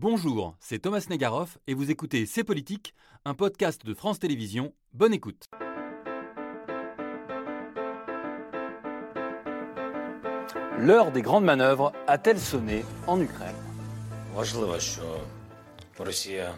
[0.00, 2.94] Bonjour, c'est Thomas Negaroff et vous écoutez C'est Politique,
[3.24, 4.72] un podcast de France Télévisions.
[4.92, 5.46] Bonne écoute.
[10.78, 13.54] L'heure des grandes manœuvres a-t-elle sonné en Ukraine
[14.34, 15.20] Важливо, що
[15.98, 16.54] Росія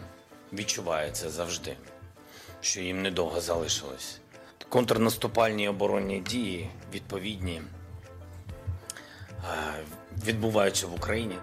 [0.53, 1.77] відчуває це завжди,
[2.61, 4.19] що їм недовго залишилось.
[4.69, 7.63] Контрнаступальні оборонні дії відповідні е,
[10.25, 11.35] відбуваються в Україні.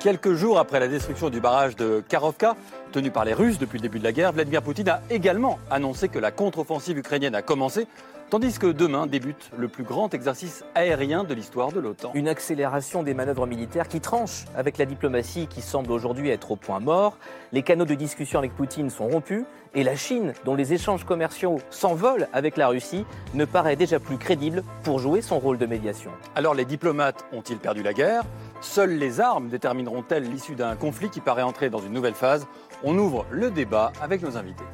[0.00, 2.56] Quelques jours après la destruction du barrage de Karovka,
[2.90, 6.08] tenu par les Russes depuis le début de la guerre, Vladimir Poutine a également annoncé
[6.08, 7.86] que la contre-offensive ukrainienne a commencé,
[8.30, 12.12] tandis que demain débute le plus grand exercice aérien de l'histoire de l'OTAN.
[12.14, 16.56] Une accélération des manœuvres militaires qui tranche avec la diplomatie qui semble aujourd'hui être au
[16.56, 17.18] point mort.
[17.52, 19.44] Les canaux de discussion avec Poutine sont rompus
[19.74, 24.16] et la Chine, dont les échanges commerciaux s'envolent avec la Russie, ne paraît déjà plus
[24.16, 26.10] crédible pour jouer son rôle de médiation.
[26.34, 28.22] Alors les diplomates ont-ils perdu la guerre?
[28.60, 32.46] Seules les armes détermineront-elles l'issue d'un conflit qui paraît entrer dans une nouvelle phase?
[32.84, 34.64] On ouvre le débat avec nos invités.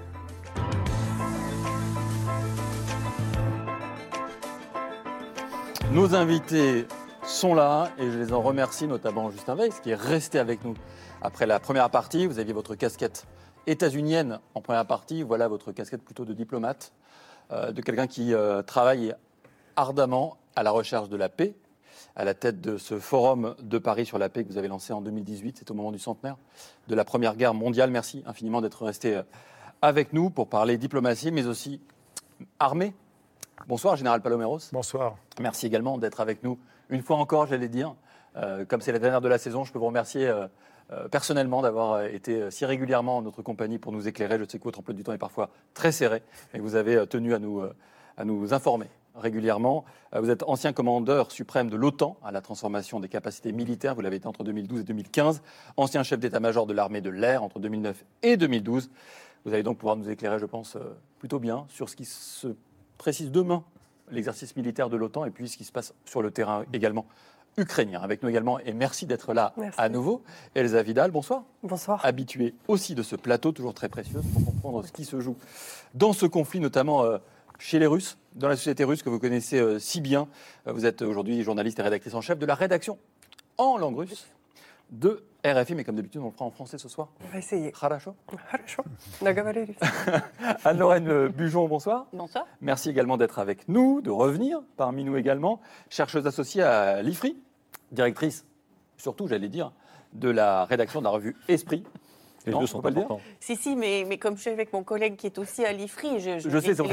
[5.93, 6.87] Nos invités
[7.23, 10.75] sont là et je les en remercie, notamment Justin Weiss, qui est resté avec nous
[11.23, 12.27] après la première partie.
[12.27, 13.25] Vous aviez votre casquette
[13.69, 16.93] états-unienne en première partie, voilà votre casquette plutôt de diplomate,
[17.53, 19.15] euh, de quelqu'un qui euh, travaille
[19.77, 21.55] ardemment à la recherche de la paix,
[22.17, 24.93] à la tête de ce forum de Paris sur la paix que vous avez lancé
[24.93, 26.37] en 2018, c'est au moment du centenaire
[26.89, 27.91] de la Première Guerre mondiale.
[27.91, 29.23] Merci infiniment d'être resté euh,
[29.83, 31.81] avec nous pour parler diplomatie, mais aussi
[32.59, 32.95] armée.
[33.69, 34.59] Bonsoir, Général Paloméros.
[34.73, 35.17] Bonsoir.
[35.41, 37.95] Merci également d'être avec nous une fois encore, j'allais dire.
[38.37, 40.47] Euh, comme c'est la dernière de la saison, je peux vous remercier euh,
[40.93, 44.39] euh, personnellement d'avoir été si régulièrement en notre compagnie pour nous éclairer.
[44.39, 46.23] Je sais que votre emploi du temps est parfois très serré,
[46.53, 47.63] mais vous avez tenu à nous,
[48.17, 49.85] à nous informer régulièrement.
[50.15, 53.95] Euh, Vous êtes ancien commandeur suprême de l'OTAN à la transformation des capacités militaires.
[53.95, 55.43] Vous l'avez été entre 2012 et 2015.
[55.77, 58.91] Ancien chef d'état-major de l'armée de l'air entre 2009 et 2012.
[59.45, 60.81] Vous allez donc pouvoir nous éclairer, je pense, euh,
[61.19, 62.49] plutôt bien sur ce qui se
[62.99, 63.63] précise demain,
[64.11, 67.07] l'exercice militaire de l'OTAN, et puis ce qui se passe sur le terrain également
[67.59, 68.01] ukrainien.
[68.03, 69.81] Avec nous également, et merci d'être là Merci.
[69.81, 70.23] à nouveau.
[70.55, 72.05] Elsa Vidal, bonsoir Bonsoir.
[72.05, 75.37] habituée aussi de ce plateau, toujours très précieuse, pour comprendre ce qui se joue
[75.95, 77.19] dans ce conflit, notamment euh,
[77.60, 80.28] chez les Russes, dans la société russe que vous connaissez euh, si bien.
[80.68, 82.98] Euh, vous êtes aujourd'hui journaliste et rédactrice en chef de la rédaction
[83.58, 84.28] en langue russe
[84.90, 87.10] de RFI, mais comme d'habitude, on le fera en français ce soir.
[87.24, 87.72] On va essayer.
[87.72, 88.16] Хорошо.
[88.50, 88.84] Хорошо.
[89.22, 89.78] Договорились.
[90.66, 92.08] Anne-Lorraine euh, Bujon, bonsoir.
[92.14, 92.46] Bonsoir.
[92.62, 95.62] Merci également d'être avec nous, de revenir parmi nous également.
[95.90, 97.38] Chercheuse associée à l'IFRI,
[97.92, 98.46] directrice,
[98.98, 99.72] surtout, j'allais dire,
[100.14, 101.84] de la rédaction de la revue Esprit.
[102.47, 103.23] Les Non, deux sont pas le dire importants.
[103.41, 106.21] Si, si, mais, mais comme je suis avec mon collègue qui est aussi à l'IFRI,
[106.21, 106.87] je, Je sais, c'est pour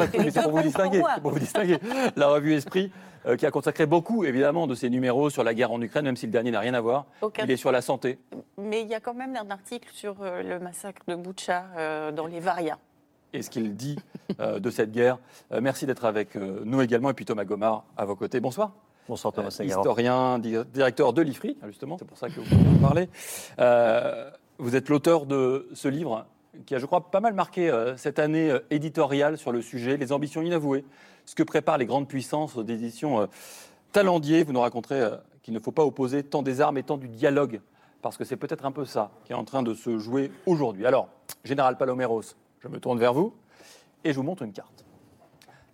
[0.44, 1.02] pour vous distinguer.
[1.22, 1.78] pour vous distinguer.
[2.16, 2.92] La revue Esprit,
[3.28, 6.16] euh, qui a consacré beaucoup, évidemment, de ses numéros sur la guerre en Ukraine, même
[6.16, 7.06] si le dernier n'a rien à voir.
[7.22, 8.18] Aucun- Il est sur la santé.
[8.58, 12.12] Mais il y a quand même un article sur euh, le massacre de Boucha euh,
[12.12, 12.78] dans les Varias.
[13.34, 13.98] Et ce qu'il dit
[14.40, 15.18] euh, de cette guerre.
[15.52, 17.10] Euh, merci d'être avec euh, nous également.
[17.10, 18.40] Et puis Thomas Gomard à vos côtés.
[18.40, 18.72] Bonsoir.
[19.08, 22.70] Bonsoir Thomas Euh, historien, di- directeur de l'IFRI, justement, c'est pour ça que vous pouvez
[22.78, 23.10] en parler.
[24.60, 26.28] Vous êtes l'auteur de ce livre
[26.68, 29.98] qui a, je crois, pas mal marqué euh, cette année euh, éditoriale sur le sujet,
[29.98, 30.86] Les ambitions inavouées,
[31.26, 33.26] ce que préparent les grandes puissances d'édition euh,
[33.94, 34.44] Talendier.
[34.44, 37.08] Vous nous raconterez euh, qu'il ne faut pas opposer tant des armes et tant du
[37.08, 37.62] dialogue,
[38.04, 40.86] parce que c'est peut-être un peu ça qui est en train de se jouer aujourd'hui.
[40.86, 41.10] Alors,
[41.44, 43.34] Général Paloméros, je me tourne vers vous
[44.04, 44.86] et je vous montre une carte.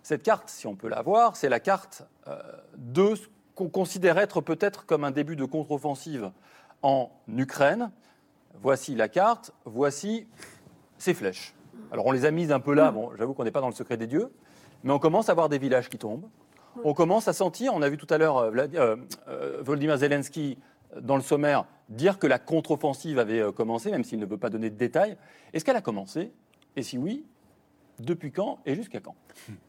[0.02, 2.04] Cette carte, si on peut la voir, c'est la carte
[2.78, 6.30] de ce qu'on considère être peut-être comme un début de contre-offensive
[6.82, 7.90] en Ukraine.
[8.62, 10.26] Voici la carte, voici
[10.98, 11.54] ces flèches.
[11.90, 13.74] Alors on les a mises un peu là, bon, j'avoue qu'on n'est pas dans le
[13.74, 14.30] secret des dieux,
[14.84, 16.28] mais on commence à voir des villages qui tombent.
[16.84, 18.96] On commence à sentir, on a vu tout à l'heure euh, euh,
[19.28, 20.58] euh, Volodymyr Zelensky
[20.94, 24.36] euh, dans le sommaire dire que la contre-offensive avait euh, commencé, même s'il ne veut
[24.36, 25.16] pas donner de détails.
[25.52, 26.30] Est-ce qu'elle a commencé?
[26.76, 27.24] Et si oui,
[27.98, 29.16] depuis quand et jusqu'à quand?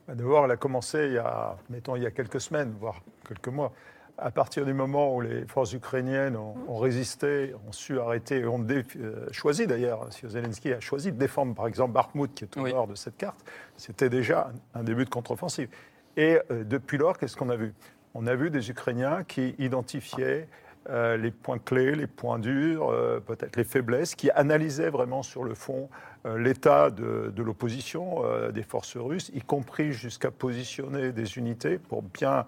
[0.08, 3.02] Bah, D'abord, elle a commencé il y a, mettons, il y a quelques semaines, voire
[3.28, 3.72] quelques mois.
[4.18, 8.59] À partir du moment où les forces ukrainiennes ont, ont résisté, ont su arrêter, ont
[8.59, 10.30] dé- euh, choisi d'ailleurs, M.
[10.30, 12.74] Zelensky a choisi de défendre par exemple Bakhmut, qui est au Oui.
[12.74, 13.40] nord de cette carte,
[13.78, 15.70] c'était déjà un, un début de contre-offensive.
[16.18, 17.74] Et euh, depuis lors, qu'est-ce qu'on a vu?
[18.14, 20.47] On a vu des Ukrainiens qui identifiaient
[20.90, 22.94] euh, les points clés, les points durs,
[23.26, 25.90] peut-être les faiblesses, qui analysaient vraiment sur le fond
[26.38, 32.03] l'état de, de l'opposition euh, des forces russes, y compris jusqu'à positionner des unités pour
[32.03, 32.46] bien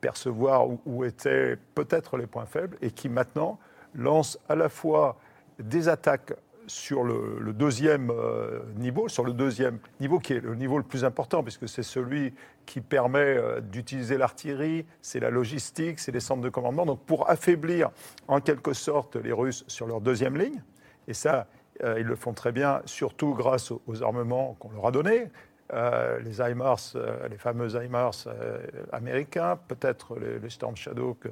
[0.00, 3.58] percevoir où, étaient peut-être les points faibles, et qui maintenant
[3.94, 5.16] lancent à la fois
[5.58, 6.34] des attaques
[6.66, 10.84] sur le, le deuxième euh, niveau, sur le deuxième niveau qui est le niveau le
[10.84, 12.34] plus important, puisque c'est celui
[12.64, 16.86] qui permet euh, d'utiliser l'artillerie, c'est la logistique, c'est les centres de commandement.
[16.86, 17.90] Donc pour affaiblir
[18.28, 20.62] en quelque sorte les Russes sur leur deuxième ligne,
[21.08, 21.46] Et ça,
[21.84, 25.28] euh, ils le font très bien, surtout grâce aux armements qu'on leur a donnés.
[25.72, 28.58] Euh, les euh, les fameux HIMARS euh,
[28.92, 31.28] américains, peut-être les, les Storm Shadow que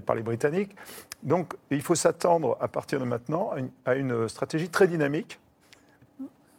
[0.00, 0.76] par les Britanniques.
[1.22, 5.40] Donc, il faut s'attendre à partir de maintenant à une, à une stratégie très dynamique.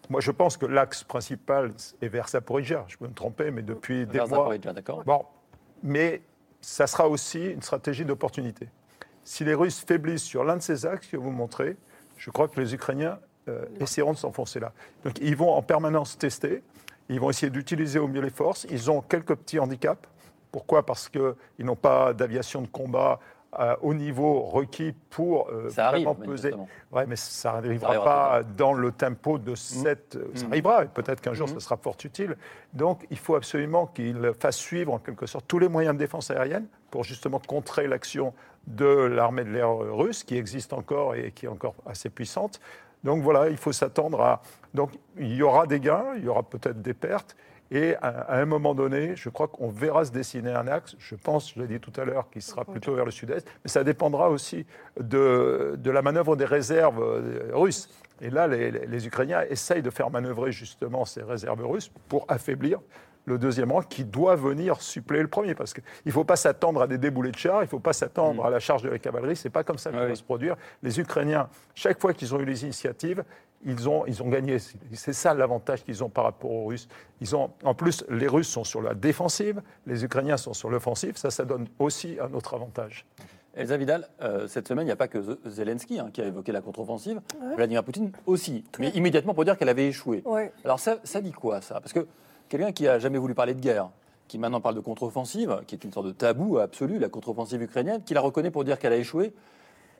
[0.09, 1.71] Moi, je pense que l'axe principal
[2.01, 2.85] est vers Zaporizhia.
[2.87, 4.37] Je peux me tromper, mais depuis des Vers mois.
[4.39, 5.23] Zaporizhia, d'accord Bon,
[5.83, 6.23] mais
[6.61, 8.69] ça sera aussi une stratégie d'opportunité.
[9.23, 11.77] Si les Russes faiblissent sur l'un de ces axes que vous montrez,
[12.17, 14.73] je crois que les Ukrainiens euh, essaieront de s'enfoncer là.
[15.03, 16.63] Donc ils vont en permanence tester,
[17.09, 18.65] ils vont essayer d'utiliser au mieux les forces.
[18.69, 20.07] Ils ont quelques petits handicaps.
[20.51, 20.85] Pourquoi?
[20.85, 23.19] Parce qu'ils n'ont pas d'aviation de combat
[23.59, 26.51] euh, au niveau requis pour euh, Ça arrive, vraiment peser.
[26.51, 26.67] manifestement.
[26.91, 28.05] Ouais, mais ça n'arrivera arrivera
[28.39, 30.19] pas dans le tempo de cette.
[30.35, 30.51] Ça Mmh.
[30.51, 31.53] arrivera, et peut-être qu'un jour Mmh.
[31.55, 32.35] ça sera fort utile.
[32.73, 36.29] Donc il faut absolument qu'il fasse suivre en quelque sorte tous les moyens de défense
[36.29, 38.33] aérienne pour justement contrer l'action
[38.67, 42.59] de l'armée de l'air russe qui existe encore et qui est encore assez puissante.
[43.03, 44.41] Donc voilà, il faut s'attendre à.
[44.73, 47.35] Donc il y aura des gains, il y aura peut-être des pertes.
[47.71, 51.13] Et à, à un moment donné, je crois qu'on verra se dessiner un axe, je
[51.13, 53.83] pense, je l'ai dit tout à l'heure, qui sera plutôt vers le sud-est, mais ça
[53.83, 54.65] dépendra aussi
[54.99, 57.87] de, de la manœuvre des réserves euh, russes.
[58.21, 62.25] Et là, les, les- les Ukrainiens essayent de faire manœuvrer justement ces réserves russes pour
[62.27, 62.79] affaiblir
[63.25, 65.55] le deuxième rang qui doit venir suppléer le premier.
[65.55, 67.93] Parce qu'il ne faut pas s'attendre à des déboulés de chars, il ne faut pas
[67.93, 70.23] s'attendre à la charge de la cavalerie, ce n'est pas comme ça ça va se
[70.23, 70.55] produire.
[70.83, 73.23] Les Ukrainiens, chaque fois qu'ils ont eu les initiatives,
[73.65, 74.57] ils ont, ils ont gagné.
[74.93, 76.87] C'est ça l'avantage qu'ils ont par rapport aux Russes.
[77.21, 81.17] Ils ont, en plus, les Russes sont sur la défensive, les Ukrainiens sont sur l'offensive.
[81.17, 83.05] Ça, ça donne aussi un autre avantage.
[83.55, 86.51] Elsa Vidal, euh, cette semaine, il n'y a pas que Zelensky hein, qui a évoqué
[86.51, 87.19] la contre-offensive,
[87.55, 90.21] Vladimir Poutine aussi, mais immédiatement pour dire qu'elle avait échoué.
[90.23, 90.53] Ouais.
[90.63, 91.81] Alors ça, ça dit quoi ça?
[91.81, 92.07] Parce que
[92.49, 93.89] quelqu'un qui a jamais voulu parler de guerre,
[94.27, 98.03] qui maintenant parle de contre-offensive, qui est une sorte de tabou absolu, la contre-offensive ukrainienne,
[98.03, 99.33] qui la reconnaît pour dire qu'elle a échoué,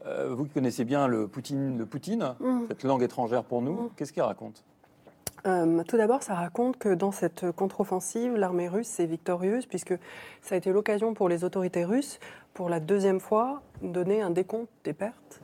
[0.05, 2.59] euh, vous qui connaissez bien le Poutine, le Poutine Mm.
[2.67, 3.89] cette langue étrangère pour nous, Mm.
[3.95, 4.63] qu'est-ce qu'il raconte?
[5.45, 9.93] Euh, tout d'abord, ça raconte que dans cette contre-offensive, l'armée russe est victorieuse, puisque
[10.41, 12.19] ça a été l'occasion pour les autorités russes,
[12.53, 15.41] pour la deuxième fois, de donner un décompte des pertes.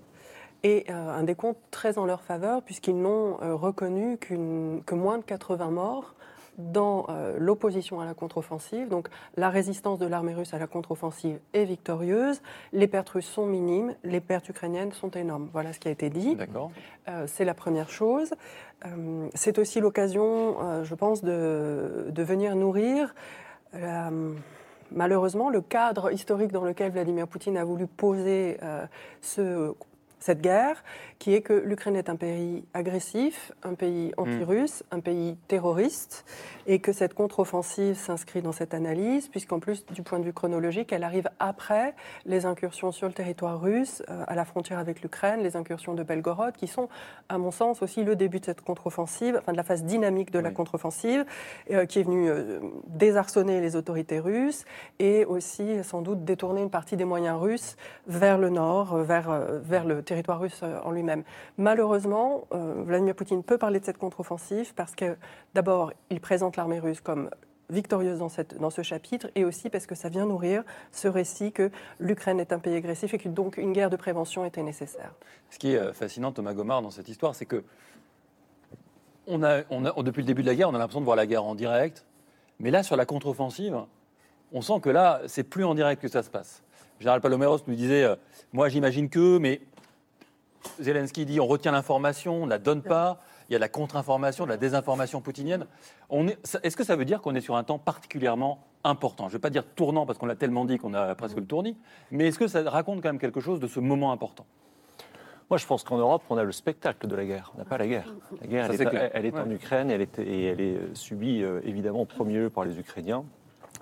[0.64, 5.70] Et euh, un décompte très en leur faveur, puisqu'ils n'ont reconnu que moins de 80
[5.72, 6.15] morts
[6.58, 8.88] dans euh, l'opposition à la contre-offensive.
[8.90, 12.42] Donc la résistance de l'armée russe à la contre-offensive est victorieuse.
[12.74, 15.50] Les pertes russes sont minimes, les pertes ukrainiennes sont énormes.
[15.54, 16.36] Voilà ce qui a été dit.
[16.36, 16.72] D'accord
[17.08, 18.34] Euh, c'est la première chose.
[18.86, 23.14] Euh, c'est aussi l'occasion, je pense, de, de venir nourrir,
[24.92, 28.58] malheureusement, le cadre historique dans lequel Vladimir Poutine a voulu poser
[29.22, 29.74] ce-
[30.20, 30.84] cette guerre,
[31.20, 36.26] qui est que l'Ukraine est un pays agressif, un pays anti-russe, un pays terroriste,
[36.68, 40.92] et que cette contre-offensive s'inscrit dans cette analyse, puisqu'en plus, du point de vue chronologique,
[40.92, 41.94] elle arrive après
[42.26, 46.04] les incursions sur le territoire russe, euh, à la frontière avec l'Ukraine, les incursions de
[46.04, 46.90] Belgorod, qui sont,
[47.30, 50.40] à mon sens, aussi le début de cette contre-offensive, enfin de la phase dynamique de
[50.40, 51.26] la contre-offensive,
[51.72, 54.66] euh, qui est venue euh, désarçonner les autorités russes
[55.00, 57.78] et aussi, sans doute, détourner une partie des moyens russes
[58.08, 59.30] vers le nord, vers,
[59.62, 61.24] vers le territoire russe euh, en lui-même.
[61.58, 65.18] Malheureusement, euh, Vladimir Poutine peut parler de cette contre-offensive parce que,
[65.54, 67.30] d'abord, il présente l'armée russe comme
[67.72, 71.52] victorieuse dans, cette, dans ce chapitre et aussi parce que ça vient nourrir ce récit
[71.52, 75.12] que l'Ukraine est un pays agressif et que donc une guerre de prévention était nécessaire.
[75.50, 77.64] Ce qui est euh, fascinant, Thomas Gomard, dans cette histoire, c'est que
[79.28, 81.16] on a, on a- depuis le début de la guerre, on a l'impression de voir
[81.18, 82.06] la guerre en direct.
[82.60, 83.76] Mais là, sur la contre-offensive,
[84.52, 86.62] on sent que là, c'est plus en direct que ça se passe.
[87.00, 88.16] Général Paloméros nous disait euh,
[88.54, 89.60] Moi, j'imagine que, mais
[90.80, 93.20] Zelensky dit on retient l'information, on ne la donne pas.
[93.50, 95.66] Il y a de la contre-information, de la désinformation poutinienne.
[96.10, 99.26] On est- ça- Est-ce que ça veut dire qu'on est sur un temps particulièrement important?
[99.26, 101.46] Je ne vais pas dire tournant parce qu'on l'a tellement dit qu'on a presque le
[101.46, 101.78] tournis,
[102.12, 104.46] mais est-ce que ça raconte quand même quelque chose de ce moment important?
[105.52, 107.52] Moi, je pense qu'en Europe, on a le spectacle de la guerre.
[107.54, 108.16] On n'a pas la guerre.
[108.42, 109.12] La guerre, Ça, elle est, clair.
[109.14, 109.54] elle est en Ouais.
[109.54, 113.24] Ukraine elle est, et elle est subie euh, évidemment en premier lieu par les Ukrainiens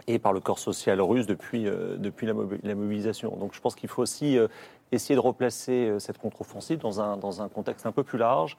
[0.07, 2.33] et par le corps social russe depuis, euh, depuis la
[2.75, 3.33] mobilisation.
[3.37, 4.49] Donc je pense qu'il faut aussi euh,
[4.93, 8.57] essayer de replacer euh, cette contre-offensive dans un, dans un contexte un peu plus large.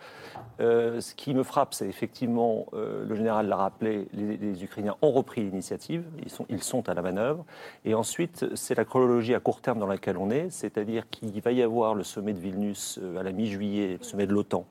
[0.61, 4.97] Euh, ce qui me frappe, c'est effectivement, euh, le général l'a rappelé, les, les Ukrainiens
[5.03, 7.45] ont repris l'initiative, ils sont, ils sont à la manœuvre.
[7.85, 11.53] Et ensuite, c'est la chronologie à court terme dans laquelle on est, c'est-à-dire qu'il va
[11.53, 14.65] y avoir le sommet de Vilnius à la mi-juillet, le sommet de l'OTAN.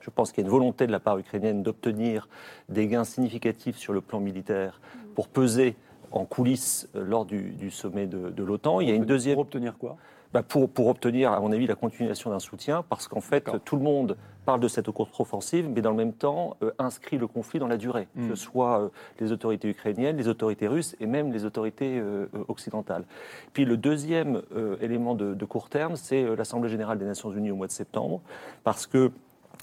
[0.00, 2.28] Je pense qu'il y a une volonté de la part ukrainienne d'obtenir
[2.70, 4.80] des gains significatifs sur le plan militaire
[5.14, 5.76] pour peser
[6.10, 8.80] en coulisses lors du, du sommet de, de l'OTAN.
[8.80, 9.96] Il y a une deuxième Pour obtenir quoi?
[10.32, 13.76] Bah, pour, pour obtenir, à mon avis, la continuation d'un soutien, parce qu'en fait, tout
[13.76, 17.58] le monde parle de cette contre-offensive, mais dans le même temps, euh, inscrit le conflit
[17.58, 18.28] dans la durée, Mm.
[18.28, 22.26] que ce soit euh, les autorités ukrainiennes, les autorités russes et même les autorités euh,
[22.48, 23.04] occidentales.
[23.52, 24.42] Puis le deuxième
[24.80, 28.20] élément de, de court terme, c'est l'Assemblée générale des Nations unies au mois de septembre,
[28.64, 29.10] parce que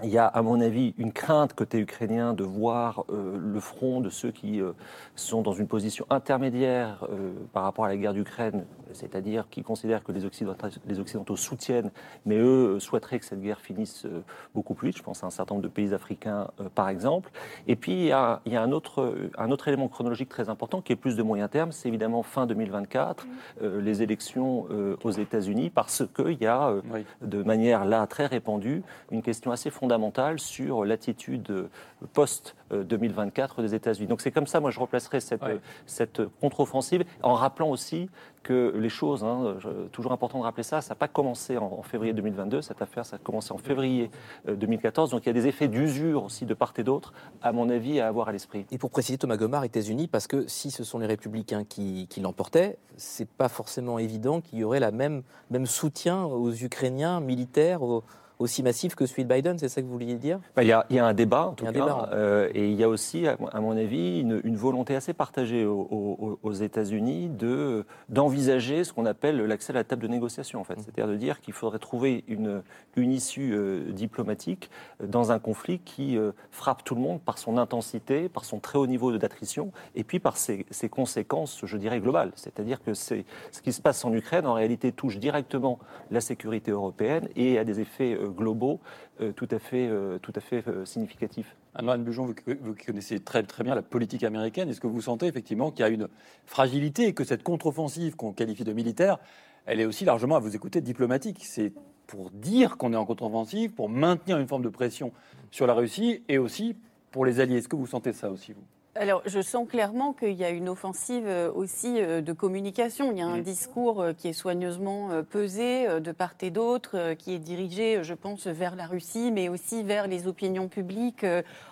[0.03, 3.99] il y a, à mon avis, une crainte côté ukrainien de voir euh, le front
[3.99, 4.73] de ceux qui euh,
[5.15, 10.03] sont dans une position intermédiaire euh, par rapport à la guerre d'Ukraine, c'est-à-dire qui considèrent
[10.03, 11.89] que les Occidentaux, les Occidentaux, soutiennent,
[12.27, 14.05] mais eux souhaiteraient que cette guerre finisse
[14.53, 14.97] beaucoup plus vite.
[14.97, 17.31] Je pense à un certain nombre de pays africains, par exemple.
[17.67, 20.49] Et puis, il y a, il y a un, autre, un autre élément chronologique très
[20.49, 23.27] important qui est plus de moyen terme, c'est évidemment fin 2024,
[23.61, 24.67] les élections
[25.03, 26.73] aux États-Unis, parce qu'il y a,
[27.21, 31.69] de manière là très répandue, une question assez fondamentale fondamentale sur l'attitude
[32.11, 34.07] post-2024 des États-Unis.
[34.07, 35.45] Donc c'est comme ça, moi je replacerai cette,
[35.85, 38.09] cette contre-offensive en rappelant aussi
[38.43, 39.57] que les choses, hein,
[39.93, 43.15] toujours important de rappeler ça, ça n'a pas commencé en, février 2022, cette affaire, ça
[43.15, 44.11] a commencé en février
[44.47, 47.51] 2014, euh, donc il y a des effets d'usure aussi de part et d'autre, à
[47.51, 48.65] mon avis, à avoir à l'esprit.
[48.71, 52.19] Et pour préciser, Thomas Gomard, États-Unis, parce que si ce sont les républicains qui, qui
[52.19, 57.81] l'emportaient, c'est pas forcément évident qu'il y aurait la même, même soutien aux Ukrainiens militaires,
[57.81, 58.03] aux,
[58.39, 60.39] aussi massif que celui de Biden, c'est ça que vous vouliez dire?
[60.55, 62.89] Bah, Il y, y, a un débat, en tout cas, euh, et il y a
[62.89, 68.93] aussi, à mon avis, une, une volonté assez partagée aux, aux, États-Unis de, d'envisager ce
[68.93, 70.75] qu'on appelle l'accès à la table de négociation, en fait.
[70.75, 70.81] Mmh.
[70.83, 72.61] C'est-à-dire de dire qu'il faudrait trouver une,
[72.95, 74.69] une issue euh, diplomatique
[75.03, 78.77] dans un conflit qui euh, frappe tout le monde par son intensité, par son très
[78.77, 82.31] haut niveau d'attrition, et puis par ses, ses, conséquences, je dirais, globales.
[82.35, 85.79] C'est-à-dire que c'est, ce qui se passe en Ukraine, en réalité, touche directement
[86.11, 88.79] la sécurité européenne et a des effets globaux
[89.21, 91.55] euh, tout à fait, euh, tout à fait euh, significatifs.
[91.75, 94.69] Anne Bujon, vous, vous, connaissez très, très bien la politique américaine.
[94.69, 96.07] Est-ce que vous sentez effectivement qu'il y a une
[96.45, 99.17] fragilité et que cette contre-offensive qu'on qualifie de militaire,
[99.65, 101.73] elle est aussi largement, à vous écouter, diplomatique C'est
[102.07, 105.11] pour dire qu'on est en contre-offensive, pour maintenir une forme de pression
[105.51, 106.75] sur la Russie et aussi
[107.11, 107.57] pour les alliés.
[107.57, 108.63] Est-ce que vous sentez ça aussi, vous?
[108.99, 113.11] Alors, je sens clairement qu'il y a une offensive euh, aussi euh, de communication.
[113.11, 117.33] Il y a un discours euh, qui est soigneusement pesé de part et d'autre, qui
[117.33, 121.25] est dirigé, je pense, vers la Russie, mais aussi vers les opinions publiques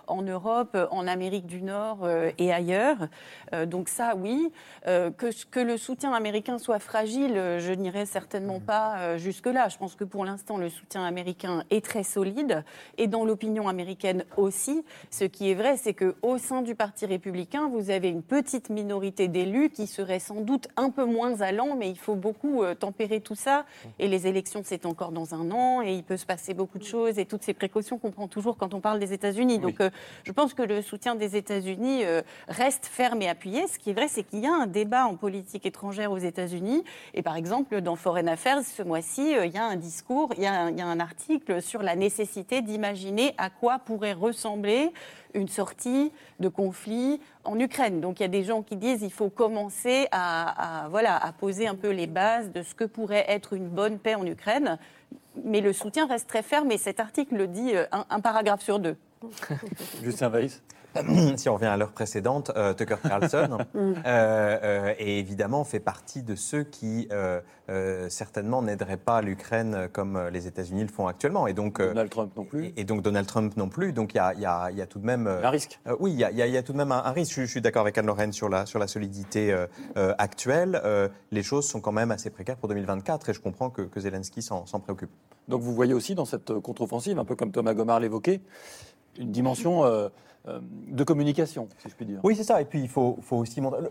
[0.08, 3.10] en Europe, en Amérique du Nord et ailleurs.
[3.68, 4.52] Donc ça, oui.
[4.86, 9.70] Que, que le soutien américain soit fragile, je n'irai certainement pas jusque-là.
[9.70, 12.64] Je pense que pour l'instant, le soutien américain est très solide,
[12.98, 14.84] et dans l'opinion américaine aussi.
[15.12, 17.15] Ce qui est vrai, c'est qu'au sein du Parti républicain,
[17.72, 21.90] vous avez une petite minorité d'élus qui seraient sans doute un peu moins allants, mais
[21.90, 23.66] il faut beaucoup euh, tempérer tout ça.
[24.00, 26.84] Et les élections, c'est encore dans un an, et il peut se passer beaucoup de
[26.84, 29.60] choses, et toutes ces précautions qu'on prend toujours quand on parle des États-Unis.
[29.60, 29.90] Donc, euh,
[30.24, 33.68] je pense que le soutien des États-Unis euh, reste ferme et appuyé.
[33.68, 36.84] Ce qui est vrai, c'est qu'il y a un débat en politique étrangère aux États-Unis.
[37.14, 40.48] Et par exemple, dans Foreign Affairs, ce mois-ci, il y a un discours, il y
[40.48, 44.92] a il y a un article sur la nécessité d'imaginer à quoi pourrait ressembler
[45.36, 48.02] une sortie de conflit en Ukraine.
[48.02, 51.68] Donc il y a des gens qui disent qu'il faut commencer à, voilà, à poser
[51.68, 54.78] un peu les bases de ce que pourrait être une bonne paix en Ukraine.
[55.44, 58.80] Mais le soutien reste très ferme et cet article le dit euh, un, paragraphe sur
[58.80, 58.96] deux.
[60.04, 60.62] Justin Weiss
[61.38, 66.24] si on revient à l'heure précédente, euh, Tucker Carlson euh, euh, est évidemment fait partie
[66.24, 67.08] de ceux qui
[68.10, 71.48] certainement n'aideraient pas l'Ukraine comme les États-Unis le font actuellement.
[71.48, 72.74] Et donc Donald Trump non plus.
[72.78, 73.94] Et, donc Donald Trump non plus.
[73.94, 75.80] Donc il y a, y, a, y a, tout de même un risque.
[76.00, 77.34] oui, il y, y a, tout de même un, risque.
[77.40, 79.56] Je, suis d'accord avec Anne-Lorraine sur la sur la solidité
[79.96, 80.82] actuelle.
[81.32, 84.42] les choses sont quand même assez précaires pour 2024 et je comprends que, que Zelensky
[84.42, 85.12] s'en préoccupe.
[85.48, 88.42] Donc vous voyez aussi dans cette contre-offensive, un peu comme Thomas Gomard l'évoquait,
[89.20, 90.10] une dimension euh,
[90.48, 92.20] de communication, si je puis dire.
[92.24, 92.62] Oui, c'est ça.
[92.62, 93.82] Et puis, il faut, faut aussi montrer.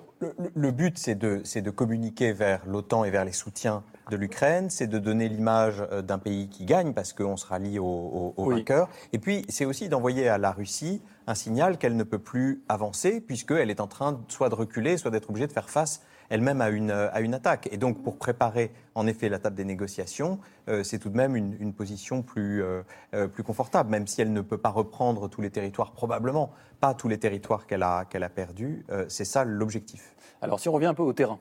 [0.54, 4.86] Le, but, c'est de, de communiquer vers l'OTAN et vers les soutiens de l'Ukraine, c'est
[4.86, 8.88] de donner l'image euh, d'un pays qui gagne parce qu'on se rallie au, au, vainqueur.
[9.12, 13.20] Et puis, c'est aussi d'envoyer à la Russie un signal qu'elle ne peut plus avancer
[13.20, 16.68] puisqu'elle est en train soit de reculer, soit d'être obligée de faire face elle-même à
[16.70, 17.68] une, à une attaque.
[17.72, 20.38] Et donc, pour préparer en effet la table des négociations,
[20.68, 22.82] euh, c'est tout de même une, position plus, euh,
[23.14, 26.94] euh, plus confortable, même si elle ne peut pas reprendre tous les territoires, probablement pas
[26.94, 28.84] tous les territoires qu'elle a, qu'elle a perdus.
[29.08, 30.14] c'est ça l'objectif.
[30.42, 31.38] Alors, si on revient un peu au terrain,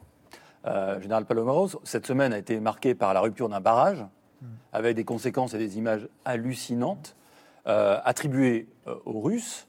[1.02, 4.06] Général Palomaros, cette semaine a été marquée par la rupture d'un barrage,
[4.42, 4.46] hmm.
[4.72, 7.18] avec des conséquences et des images hallucinantes,
[7.66, 8.70] attribuées
[9.06, 9.68] aux Russes.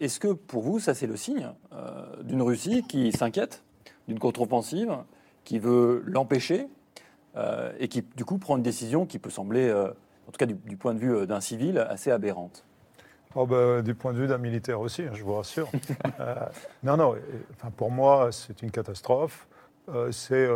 [0.00, 1.50] Est-ce que pour vous, ça c'est le signe
[2.22, 3.63] d'une Russie qui s'inquiète?
[4.08, 4.96] D'une contre-offensive,
[5.44, 6.68] qui veut l'empêcher
[7.36, 9.88] euh, et qui, du coup, prend une décision qui peut sembler, euh,
[10.28, 12.64] en tout cas du, point de vue euh, d'un civil, assez aberrante.
[13.34, 15.68] Oh ben, du point de vue d'un militaire aussi, hein, je vous rassure.
[16.84, 17.16] non, non,
[17.56, 19.48] enfin, pour moi, c'est une catastrophe.
[20.12, 20.46] c'est,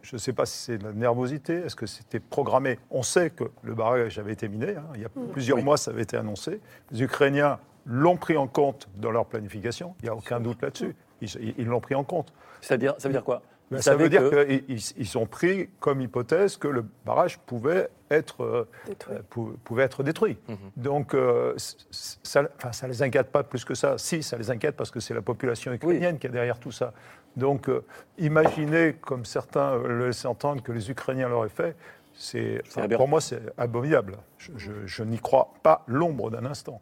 [0.00, 2.78] je ne sais pas si c'est de la nervosité, est-ce que c'était programmé?
[2.90, 5.90] On sait que le barrage avait été miné, hein, il y a plusieurs mois, ça
[5.90, 6.62] avait été annoncé.
[6.92, 10.96] Les Ukrainiens l'ont pris en compte dans leur planification, il n'y a aucun doute là-dessus.
[11.20, 12.32] Ils l'ont pris en compte.
[12.60, 13.42] C'est-à-dire, ça veut dire quoi?
[13.70, 17.38] Ben, Ils ça veut dire que- qu'ils ils ont pris comme hypothèse que le barrage
[17.38, 19.16] pouvait être, euh, Détruit.
[19.16, 20.38] euh, pou- pouvait être détruit.
[20.48, 20.56] Mhm.
[20.76, 21.54] Donc, euh,
[21.90, 23.98] ça ne les inquiète pas plus que ça.
[23.98, 26.94] Si, ça les inquiète parce que c'est la population ukrainienne qui est derrière tout ça.
[27.36, 27.84] Donc, euh,
[28.16, 31.76] imaginez, comme certains le laissent entendre, que les Ukrainiens l'auraient fait,
[32.14, 34.16] c'est, enfin, pour moi, c'est abominable.
[34.38, 36.80] Je, je- je n'y crois pas l'ombre d'un instant.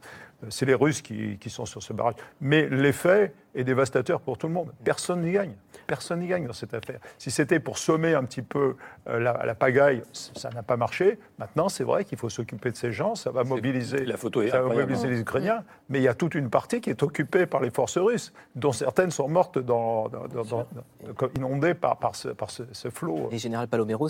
[0.51, 2.15] C'est les Russes qui, qui sont sur ce barrage.
[2.41, 4.71] Mais l'effet est dévastateur pour tout le monde.
[4.85, 5.53] Personne n'y gagne.
[5.87, 7.01] Personne n'y gagne dans cette affaire.
[7.19, 8.77] Si c'était pour sommer un petit peu
[9.09, 11.19] euh, la, la pagaille, ça n'a pas marché.
[11.39, 13.15] Maintenant, c'est vrai qu'il faut s'occuper de ces gens.
[13.15, 15.63] Ça va mobiliser, la photo est ça va mobiliser les Ukrainiens.
[15.89, 18.73] Mais il y a toute une partie qui est occupée par les forces russes, dont
[18.73, 20.67] certaines sont mortes dans, dans- dans- dans-
[21.05, 23.29] dans- comme inondées par, par ce, par ce, ce flot.
[23.31, 24.09] Et Général Paloméros,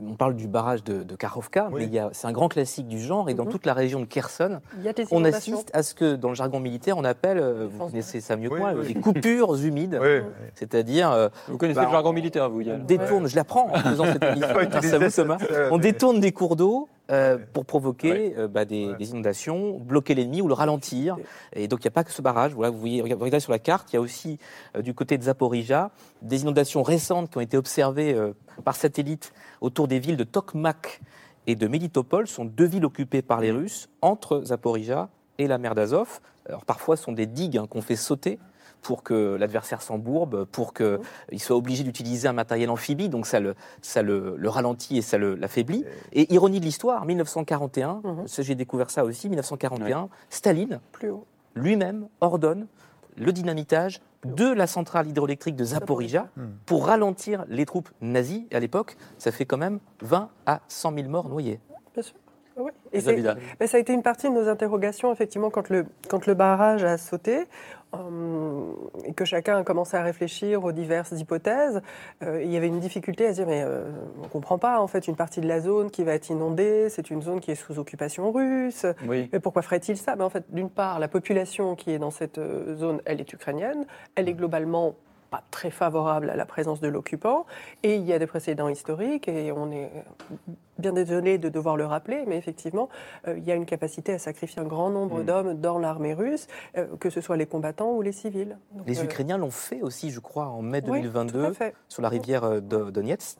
[0.00, 1.88] on parle du barrage de, de Karovka, Oui.
[1.92, 4.60] mais c'est un grand classique du genre, et dans toute la région de Kherson,
[5.10, 8.36] on assiste à ce que, dans le jargon militaire, on appelle, euh, vous connaissez ça
[8.36, 8.87] mieux que Oui, moi, oui.
[8.94, 9.98] Des coupures humides.
[10.02, 10.20] Oui,
[10.54, 13.78] C'est-à-dire, euh, Vous connaissez Bah, le jargon militaire, vous, on Yann détourne, je l'apprends en
[13.78, 16.88] faisant cette émission, Faut grâce à utiliser vous Thomas, cette, on détourne des cours d'eau
[17.10, 18.34] euh, pour provoquer Ouais.
[18.38, 18.96] euh, bah, des, Ouais.
[18.96, 21.16] des inondations, bloquer l'ennemi ou le ralentir.
[21.54, 22.52] Et donc il n'y a pas que ce barrage.
[22.54, 24.38] Voilà, vous voyez, regardez regardez sur la carte, il y a aussi
[24.76, 25.90] euh, du côté de Zaporizhia
[26.22, 28.32] des inondations récentes qui ont été observées euh,
[28.64, 31.00] par satellite autour des villes de Tokmak
[31.46, 32.26] et de Melitopol.
[32.28, 36.20] Ce sont deux villes occupées par les Russes entre Zaporizhia et la mer d'Azov.
[36.48, 38.38] Alors parfois, ce sont des digues hein, qu'on fait sauter
[38.82, 40.98] pour que l'adversaire s'embourbe, pour qu'il
[41.40, 45.18] soit obligé d'utiliser un matériel amphibie, donc ça le, ça le, le ralentit et ça
[45.18, 45.84] le- l'affaiblit.
[46.12, 48.24] Et ironie de l'histoire, 1941, Mhm.
[48.26, 50.80] j'ai découvert ça aussi, 1941, Staline
[51.54, 52.66] lui-même ordonne
[53.16, 56.28] le dynamitage de la centrale hydroélectrique de Zaporizhia
[56.66, 58.46] pour ralentir les troupes nazies.
[58.50, 61.60] Et à l'époque, ça fait quand même 20 à 100 000 morts noyés.
[61.94, 62.14] Bien sûr.
[62.58, 62.70] Oui.
[62.92, 63.00] Et
[63.60, 66.84] mais ça a été une partie de nos interrogations, effectivement, quand le, quand le barrage
[66.84, 67.46] a sauté,
[67.94, 68.72] euh,
[69.04, 71.80] et que chacun a commencé à réfléchir aux diverses hypothèses.
[72.22, 74.80] euh, il y avait une difficulté à se dire, mais euh, on ne comprend pas,
[74.80, 77.50] en fait, une partie de la zone qui va être inondée, c'est une zone qui
[77.50, 78.84] est sous occupation russe.
[79.06, 79.30] Oui.
[79.32, 80.16] Mais pourquoi ferait-il ça?
[80.16, 82.40] Ben, En fait, d'une part, la population qui est dans cette
[82.74, 83.86] zone, elle est ukrainienne.
[84.16, 84.96] Elle est globalement
[85.30, 87.46] pas très favorable à la présence de l'occupant.
[87.82, 89.90] Et il y a des précédents historiques, et on est
[90.30, 90.34] euh,
[90.78, 92.88] bien désolé de devoir le rappeler, mais effectivement,
[93.26, 95.24] euh, il y a une capacité à sacrifier un grand nombre Mm.
[95.24, 98.56] d'hommes dans l'armée russe, euh, que ce soit les combattants ou les civils.
[98.72, 101.52] Donc, Les euh, Ukrainiens l'ont fait aussi, je crois, en mai oui, 2022, tout à
[101.54, 101.74] fait.
[101.88, 103.38] sur la rivière Do- Donetsk.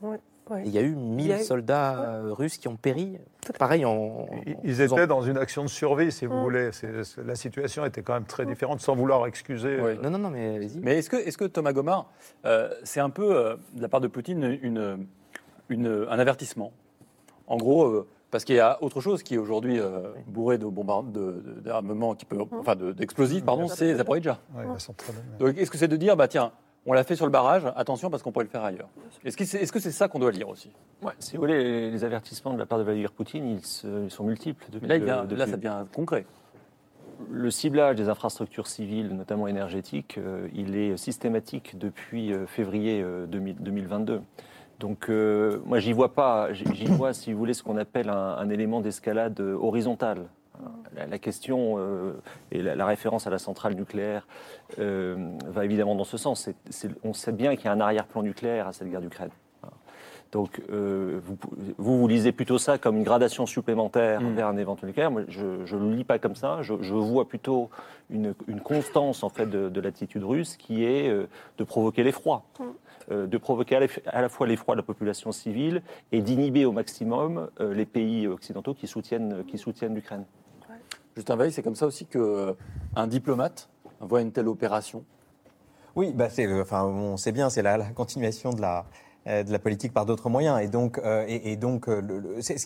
[0.51, 0.63] Ouais.
[0.67, 3.19] Il y a eu 1000 Il y a eu- soldats euh, russes qui ont péri.
[3.59, 6.43] Pareil, en, Ils- en Ils faisant- étaient dans une action de survie, si vous Mm.
[6.43, 6.71] voulez.
[7.25, 9.77] La situation était quand même très différente, sans vouloir excuser.
[9.81, 9.91] Oui.
[9.93, 10.81] euh, Non, non, non, mais allez-y.
[10.81, 12.11] Mais est-ce que, est que Thomas Gomard,
[12.45, 15.07] euh, c'est un peu, euh, de la part de Poutine, une,
[15.69, 16.73] une- un avertissement?
[17.47, 20.67] En gros, euh, parce qu'il y a autre chose qui est aujourd'hui euh, bourré de
[20.67, 24.39] bombard- de- de- d'armements, qui peut, enfin de- d'explosifs, pardon, c'est Zaporizhia.
[24.55, 24.65] ouais.
[25.39, 26.53] Donc est-ce que c'est de dire, bah tiens,
[26.87, 28.89] on l'a fait sur le barrage, attention parce qu'on pourrait le faire ailleurs
[29.25, 30.71] Est-ce que c'est est -ce c'est ça qu'on doit lire aussi?
[31.03, 34.05] Ouais, si vous voulez, les, les avertissements de la part de Vladimir Poutine, ils, se-
[34.05, 34.65] ils sont multiples.
[34.71, 36.25] Depuis là, il le- vient- là, ça devient concret.
[37.31, 43.27] Le ciblage des infrastructures civiles, notamment énergétiques, euh, il est systématique depuis euh, février euh,
[43.27, 44.21] 2000 2022.
[44.79, 48.09] Donc, euh, moi, j'y vois pas, j'y j'y vois, si vous voulez, ce qu'on appelle
[48.09, 50.27] un, un élément d'escalade euh, horizontale.
[50.97, 52.13] La, la question euh,
[52.51, 54.27] et la, la référence à la centrale nucléaire
[54.79, 55.17] euh,
[55.47, 56.41] va évidemment dans ce sens.
[56.43, 59.31] C'est- c'est- on sait bien qu'il y a un arrière-plan nucléaire à cette guerre d'Ukraine.
[60.31, 61.39] Donc, euh, vous,
[61.79, 64.35] vous, vous lisez plutôt ça comme une gradation supplémentaire Mm.
[64.35, 65.11] vers un éventuel nucléaire.
[65.11, 65.43] Moi, je
[65.75, 66.61] ne le lis pas comme ça.
[66.61, 67.71] Je, je vois plutôt
[68.11, 72.43] une, une constance en fait de, de l'attitude russe qui est euh, de provoquer l'effroi,
[73.11, 75.81] Euh, de provoquer à la, à la fois l'effroi de la population civile
[76.13, 80.27] et d'inhiber au maximum euh, les pays occidentaux qui soutiennent, qui soutiennent l'Ukraine.
[81.19, 85.05] Justin Veil, c'est comme ça aussi qu'un diplomate voit une telle opération?
[85.97, 88.87] Oui, bah c'est, euh, enfin, on sait bien, c'est la, continuation de la,
[89.27, 90.61] euh, de la politique par d'autres moyens.
[90.63, 92.01] Et donc, euh, et, donc euh,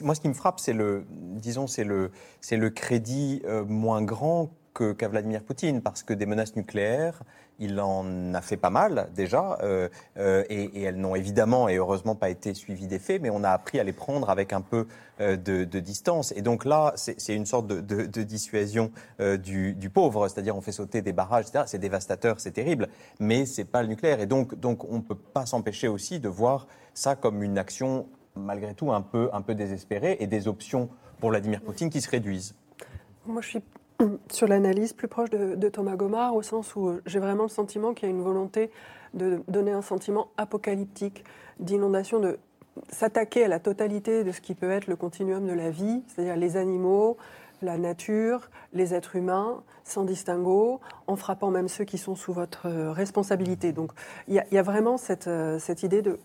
[0.02, 2.10] moi, ce qui me frappe, c'est le, disons, c'est le,
[2.42, 7.22] c'est le crédit euh, moins grand qu'à Vladimir Poutine, parce que des menaces nucléaires,
[7.58, 12.16] il en a fait pas mal déjà, euh, euh, et, elles n'ont évidemment et heureusement
[12.16, 14.86] pas été suivies des faits, mais on a appris à les prendre avec un peu
[15.20, 16.32] euh, de, distance.
[16.36, 21.02] Et donc là, c'est, une sorte de, dissuasion du, du pauvre, c'est-à-dire on fait sauter
[21.02, 21.64] des barrages, etc.
[21.66, 22.88] C'est dévastateur, c'est terrible,
[23.20, 24.20] mais c'est pas le nucléaire.
[24.20, 28.06] Et donc, donc on ne peut pas s'empêcher aussi de voir ça comme une action
[28.34, 30.88] malgré tout un peu, un peu désespérée et des options
[31.20, 32.54] pour Vladimir Poutine qui se réduisent.
[33.26, 33.62] Moi, je suis
[34.30, 37.94] sur l'analyse plus proche de, Thomas Gomard, au sens où euh, j'ai vraiment le sentiment
[37.94, 38.70] qu'il y a une volonté
[39.14, 41.24] de donner un sentiment apocalyptique,
[41.60, 42.38] d'inondation, de
[42.88, 46.36] s'attaquer à la totalité de ce qui peut être le continuum de la vie, c'est-à-dire
[46.36, 47.18] les animaux,
[47.60, 52.66] la nature, les êtres humains, sans distinguo, en frappant même ceux qui sont sous votre
[52.66, 53.72] euh, responsabilité.
[53.72, 53.92] Donc
[54.28, 56.18] il y, a- vraiment cette, euh, cette idée de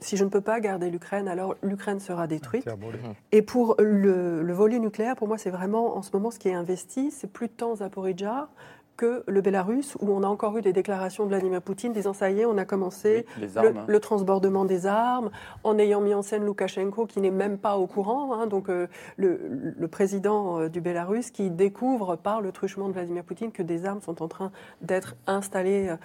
[0.00, 2.66] si je ne peux pas garder l'Ukraine, alors l'Ukraine sera détruite.
[2.76, 2.98] Brûlée.
[3.32, 6.48] Et pour le, le volet nucléaire, pour moi, c'est vraiment en ce moment ce qui
[6.48, 8.48] est investi, c'est plus tant Zaporizhzhia
[8.96, 12.30] que le Bélarus, où on a encore eu des déclarations de Vladimir Poutine disant ça
[12.32, 13.76] y est, on a commencé Les le, armes.
[13.78, 13.84] hein.
[13.86, 15.30] le transbordement des armes,
[15.62, 18.88] en ayant mis en scène Loukachenko qui n'est même pas au courant, hein, donc euh,
[19.16, 19.40] le,
[19.78, 23.86] le président euh, du Bélarus qui découvre par le truchement de Vladimir Poutine que des
[23.86, 24.50] armes sont en train
[24.82, 25.96] d'être installées euh,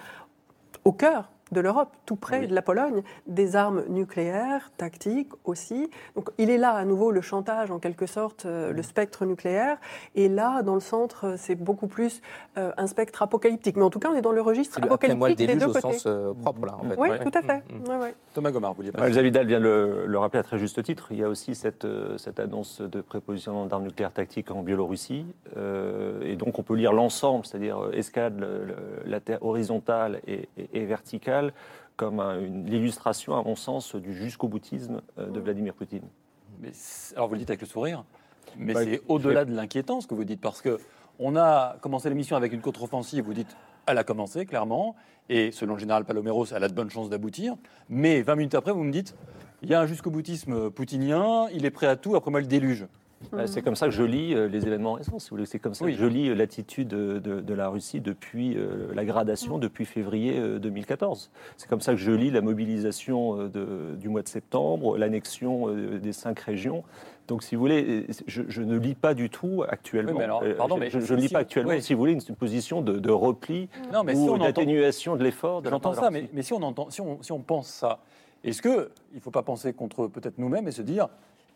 [0.84, 2.46] au cœur de l'Europe, tout près Oui.
[2.48, 5.90] de la Pologne, des armes nucléaires, tactiques aussi.
[6.16, 9.76] Donc il est là à nouveau le chantage en quelque sorte, euh, le spectre nucléaire.
[10.14, 12.22] Et là, dans le centre, euh, c'est beaucoup plus
[12.58, 13.76] euh, un spectre apocalyptique.
[13.76, 15.46] Mais en tout cas, on est dans le registre C'est le après moi le apocalyptique
[15.46, 15.98] des deux au côtés.
[15.98, 16.96] sens euh, propre, là, en fait.
[16.98, 17.18] Oui, Ouais.
[17.20, 17.62] tout à fait.
[17.72, 17.88] Mm, mm.
[17.88, 18.14] Ouais, ouais.
[18.32, 21.08] Thomas Gomard, vous vouliez pas Vidal vient de le, le rappeler à très juste titre.
[21.10, 25.26] Il y a aussi cette, euh, cette annonce de prépositionnement d'armes nucléaires tactiques en Biélorussie.
[25.56, 28.74] Euh, et donc, on peut lire l'ensemble, c'est-à-dire escalade le- le-
[29.06, 31.43] la terre horizontale et, et- et verticale,
[31.96, 36.02] comme un- une l'illustration, à mon sens, du jusqu'au boutisme euh, de Vladimir Poutine.
[36.60, 36.70] Mais
[37.16, 38.04] alors vous le dites avec le sourire,
[38.56, 40.78] mais Bah, c'est au-delà de l'inquiétant ce que vous dites, parce que
[41.18, 44.96] on a commencé l'émission avec une contre-offensive, vous dites, elle a commencé clairement,
[45.28, 47.56] et selon le général Paloméros, elle a de bonnes chances d'aboutir,
[47.88, 49.14] mais 20 minutes après, vous me dites,
[49.62, 52.46] il y a un jusqu'au boutisme poutinien, il est prêt à tout, après moi le
[52.46, 52.86] déluge.
[53.32, 55.46] Bah, C'est comme ça que je lis euh, les événements récents, si vous voulez.
[55.46, 55.92] C'est comme ça Oui.
[55.92, 59.84] que je lis euh, l'attitude de, de- de la Russie depuis euh, la gradation depuis
[59.84, 61.30] février euh, 2014.
[61.56, 65.68] C'est comme ça que je lis la mobilisation euh, de- du mois de septembre, l'annexion
[65.68, 66.84] euh, des cinq régions.
[67.28, 70.12] Donc, si vous voulez, je, je ne lis pas du tout actuellement.
[70.12, 71.82] Oui, mais alors, pardon, je- mais je, je ne lis si- pas actuellement, oui.
[71.82, 74.44] si vous voulez, une, une position de, de repli Non, mais si ou on entend,
[74.44, 75.60] d'atténuation de l'effort.
[75.62, 78.00] de la j'entends ça, mais, si on entend, si on, si on pense ça,
[78.44, 81.08] est-ce que il faut pas penser contre peut-être nous-mêmes et se dire,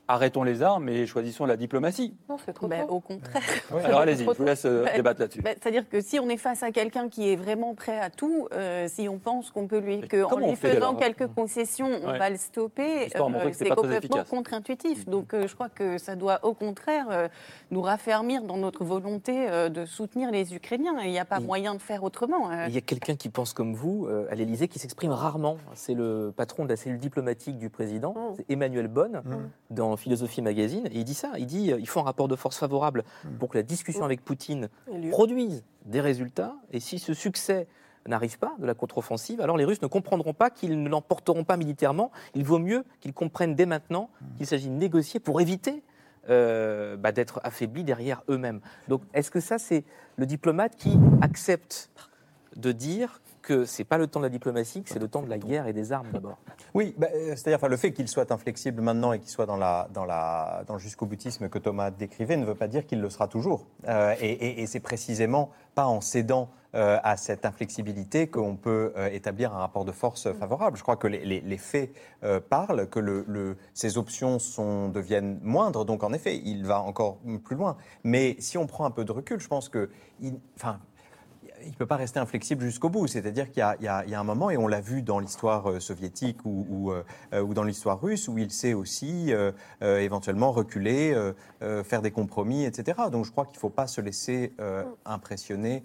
[0.08, 3.42] arrêtons les armes et choisissons la diplomatie Non, c'est trop au contraire.
[3.84, 5.42] Alors allez-y, je vous laisse euh, débattre là-dessus.
[5.42, 8.48] Ben, C'est-à-dire que si on est face à quelqu'un qui est vraiment prêt à tout,
[8.52, 12.30] euh, si on pense qu'on peut lui, que en lui faisant quelques concessions, on va
[12.30, 15.06] le stopper, que c'est complètement contre-intuitif.
[15.06, 17.28] Donc euh, je crois que ça doit au contraire euh,
[17.70, 20.94] nous raffermir dans notre volonté euh, de soutenir les Ukrainiens.
[21.04, 22.50] Il n'y a pas Et- moyen de faire autrement.
[22.50, 22.64] euh.
[22.68, 25.56] Il y a quelqu'un qui pense comme vous euh, à l'Élysée qui s'exprime rarement.
[25.74, 29.50] C'est le patron de la cellule diplomatique du président, c'est Emmanuel Bonne, Mm.
[29.70, 30.86] dans Philosophie Magazine.
[30.86, 31.32] Et il dit ça.
[31.38, 33.04] Il dit euh, il faut un rapport de force favorable
[33.38, 34.68] pour que la discussion avec Poutine
[35.10, 36.54] produise des résultats.
[36.72, 37.66] Et si ce succès
[38.06, 41.56] n'arrive pas de la contre-offensive, alors les Russes ne comprendront pas qu'ils ne l'emporteront pas
[41.56, 42.10] militairement.
[42.34, 45.82] Il vaut mieux qu'ils comprennent dès maintenant qu'il s'agit de négocier pour éviter
[46.30, 48.60] euh, bah, d'être affaiblis derrière eux-mêmes.
[48.88, 49.84] Donc est-ce que ça, c'est
[50.16, 51.90] le diplomate qui accepte
[52.56, 55.38] de dire que c'est pas le temps de la diplomatie, c'est le temps de la
[55.38, 56.36] guerre et des armes d'abord
[56.74, 59.56] Oui, bah, euh, c'est-à-dire enfin, le fait qu'il soit inflexible maintenant et qu'il soit dans,
[59.56, 63.00] la, dans, la, dans le jusqu'au boutisme que Thomas décrivait ne veut pas dire qu'il
[63.00, 63.66] le sera toujours.
[63.88, 68.92] Euh, et et- et c'est précisément pas en cédant euh, à cette inflexibilité qu'on peut
[68.98, 70.76] euh, établir un rapport de force favorable.
[70.76, 71.90] Je crois que les, les- les faits
[72.24, 76.82] euh, parlent, que le, le- ces options sont, deviennent moindres, donc en effet, il va
[76.82, 77.78] encore plus loin.
[78.04, 79.88] Mais si on prend un peu de recul, je pense que...
[80.20, 80.78] il- enfin,
[81.62, 83.06] il ne peut pas rester inflexible jusqu'au bout.
[83.06, 87.02] C'est-à-dire qu'il y a- un moment, et on l'a vu dans l'histoire euh, soviétique euh,
[87.32, 89.32] euh, ou dans l'histoire russe, où il sait aussi
[89.80, 91.14] éventuellement reculer,
[91.84, 92.98] faire des compromis, etc.
[93.10, 94.52] Donc je crois qu'il ne faut pas se laisser
[95.04, 95.82] impressionner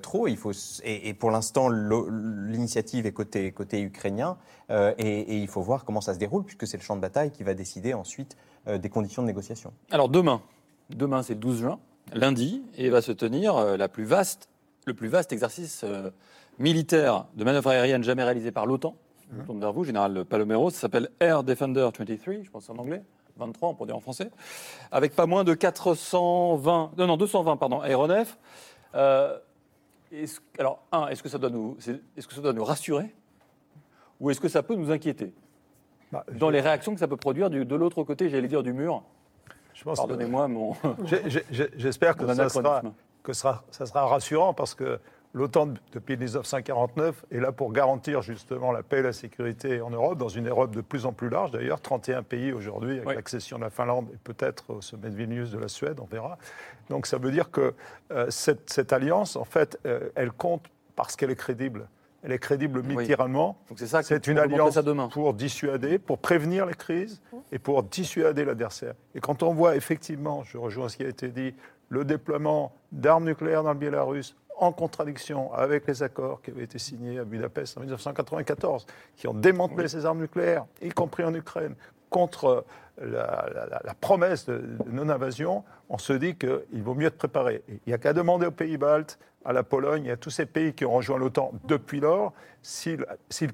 [0.00, 0.26] trop.
[0.28, 0.52] Il faut,
[0.84, 4.36] et, pour l'instant, l'initiative est côté, ukrainien,
[4.70, 7.42] et, il faut voir comment ça se déroule, puisque c'est le champ de bataille qui
[7.42, 9.72] va décider ensuite des conditions de négociation.
[9.90, 10.42] Alors demain,
[10.90, 11.78] demain c'est le 12 juin,
[12.12, 14.48] lundi, et va se tenir la plus vaste,
[14.86, 16.10] le plus vaste exercice euh,
[16.58, 18.96] militaire de manœuvre aérienne jamais réalisé par l'OTAN.
[19.30, 22.76] Je me tourne vers vous, général Palomero, ça s'appelle Air Defender 23, je pense en
[22.76, 23.02] anglais,
[23.38, 24.30] 23 on pourrait dire en français,
[24.90, 28.36] avec pas moins de 420, non, non 220 pardon, aéronefs.
[28.94, 29.38] Euh,
[30.10, 33.14] est-ce- alors un, est-ce que ça doit nous, c'est- est-ce que ça doit nous rassurer,
[34.20, 35.32] ou est-ce que ça peut nous inquiéter?
[36.10, 38.74] Bah, dans les réactions que ça peut produire du- de l'autre côté, j'allais dire du
[38.74, 39.02] mur.
[39.72, 40.74] je pense que- Pardonnez-moi mon.
[41.06, 42.82] J'ai- j'ai- j'ai- J'espère que, Mon ça sera.
[43.22, 44.98] Que ça sera rassurant parce que
[45.34, 50.18] l'OTAN, depuis 1949, est là pour garantir justement la paix et la sécurité en Europe,
[50.18, 53.14] dans une Europe de plus en plus large d'ailleurs, 31 pays aujourd'hui, avec Oui.
[53.14, 56.36] l'accession de la Finlande et peut-être au sommet de Vilnius de la Suède, on verra.
[56.90, 57.74] Donc ça veut dire que
[58.10, 61.88] euh, cette, cette alliance, en fait, euh, elle compte parce qu'elle est crédible.
[62.24, 62.94] Elle est crédible Oui.
[62.96, 63.56] militairement.
[63.68, 64.00] Donc c'est ça.
[64.00, 64.78] que- C'est une alliance
[65.12, 68.94] pour dissuader, pour prévenir les crises et pour dissuader l'adversaire.
[69.14, 71.54] Et quand on voit effectivement, je rejoins ce qui a été dit,
[71.92, 76.78] le déploiement d'armes nucléaires dans le Bélarus en contradiction avec les accords qui avaient été
[76.78, 81.74] signés à Budapest en 1994, qui ont démantelé ces armes nucléaires, y compris en Ukraine,
[82.08, 82.64] contre
[82.98, 87.62] la, la- la promesse de, de non-invasion, on se dit qu'il vaut mieux être préparé.
[87.68, 90.46] Il n'y a qu'à demander aux pays baltes, à la Pologne et à tous ces
[90.46, 93.04] pays qui ont rejoint l'OTAN depuis lors s'ils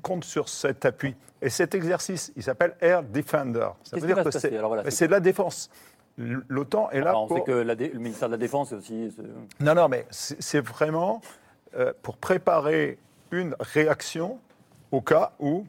[0.02, 1.16] comptent sur cet appui.
[1.40, 3.68] Et cet exercice, il s'appelle Air Defender.
[3.84, 4.22] Ça veut dire que
[4.66, 5.70] voilà, c'est de la défense.
[6.18, 7.36] L'OTAN est là Alors, on pour...
[7.38, 9.14] sait que la dé- le ministère de la Défense est aussi.
[9.60, 11.20] Non, non, mais c'est vraiment
[11.76, 12.98] euh, pour préparer
[13.30, 14.38] une réaction
[14.90, 15.64] au cas où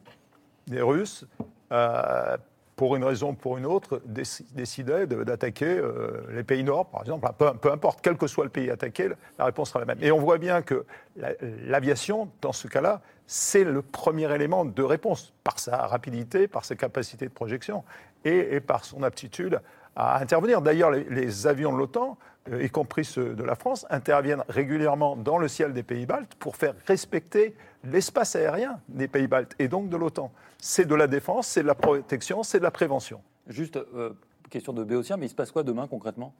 [0.68, 1.24] les Russes,
[1.72, 2.36] euh,
[2.74, 7.02] pour une raison ou pour une autre, déci- décidaient d'attaquer euh, les pays nord, par
[7.02, 7.28] exemple.
[7.38, 9.98] Peu, peu importe, quel que soit le pays attaqué, la réponse sera la même.
[10.02, 10.84] Et on voit bien que
[11.16, 11.32] la-
[11.66, 16.74] l'aviation, dans ce cas-là, c'est le premier élément de réponse, par sa rapidité, par ses
[16.76, 17.84] capacités de projection
[18.24, 19.60] et, et par son aptitude
[20.00, 20.62] à intervenir.
[20.62, 22.16] D'ailleurs, les, les avions de l'OTAN,
[22.50, 26.34] euh, y compris ceux de la France, interviennent régulièrement dans le ciel des pays baltes
[26.36, 30.32] pour faire respecter l'espace aérien des pays baltes et donc de l'OTAN.
[30.58, 33.20] C'est de la défense, c'est de la protection, c'est de la prévention.
[33.46, 34.10] Juste, euh,
[34.48, 36.34] question de Béotien, mais il se passe quoi demain concrètement?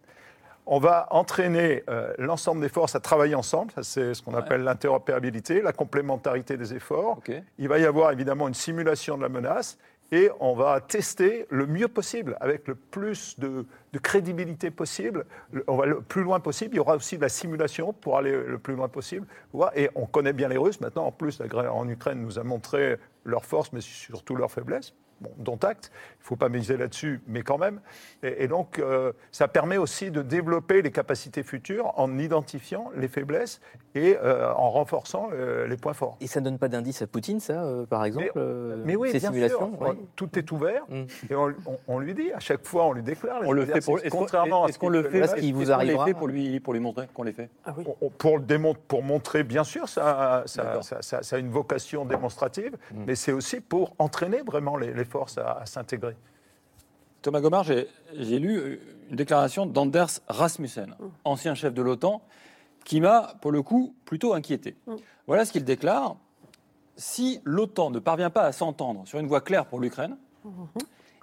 [0.66, 4.62] On va entraîner euh, l'ensemble des forces à travailler ensemble, Ça, c'est ce qu'on appelle
[4.62, 7.20] l'interopérabilité, la complémentarité des efforts.
[7.58, 9.78] Il va y avoir évidemment une simulation de la menace
[10.12, 13.64] et on va tester le mieux possible, avec le plus de,
[14.02, 15.24] crédibilité possible.
[15.52, 16.74] Le- On va le plus loin possible.
[16.74, 19.26] Il y aura aussi de la simulation pour aller le plus loin possible.
[19.74, 20.80] Et on connaît bien les Russes.
[20.80, 24.94] Maintenant, en plus, en Ukraine nous a montré leurs forces, mais surtout leurs faiblesses.
[25.20, 27.80] Bon, dont acte, il ne faut pas miser là-dessus, mais quand même.
[28.22, 33.06] Et, et donc, euh, ça permet aussi de développer les capacités futures en identifiant les
[33.08, 33.60] faiblesses
[33.94, 36.16] et euh, en renforçant euh, les points forts.
[36.22, 39.10] Et ça ne donne pas d'indice à Poutine, ça, euh, par exemple euh, Mais oui,
[39.10, 39.98] Ces bien simulations sûr, oui.
[40.16, 41.02] tout est ouvert Mm.
[41.30, 43.42] et on, on- on lui dit, à chaque fois, on lui déclare.
[43.42, 43.98] les On le fait pour.
[43.98, 45.78] exercices, Est-ce contrairement à est-ce ce qu'on le fait fait Parce qu'il vous est-ce qu'on
[45.78, 46.06] les arrivera.
[46.06, 47.50] fait pour lui, pour lui montrer qu'on les fait?
[47.66, 47.84] Ah oui.
[47.86, 50.84] On- on- pour, le démon- pour montrer, bien sûr, ça, ça, D'accord.
[50.84, 55.04] ça- ça- ça a une vocation démonstrative, mais c'est aussi pour entraîner vraiment les, les
[55.10, 56.16] forces à, à s'intégrer.
[57.22, 60.94] Thomas Gomard, j'ai lu une déclaration d'Anders Rasmussen,
[61.24, 62.22] ancien chef de l'OTAN,
[62.84, 64.74] qui m'a, pour le coup, plutôt inquiété.
[65.26, 66.16] Voilà ce qu'il déclare.
[66.96, 70.16] Si l'OTAN ne parvient pas à s'entendre sur une voie claire pour l'Ukraine,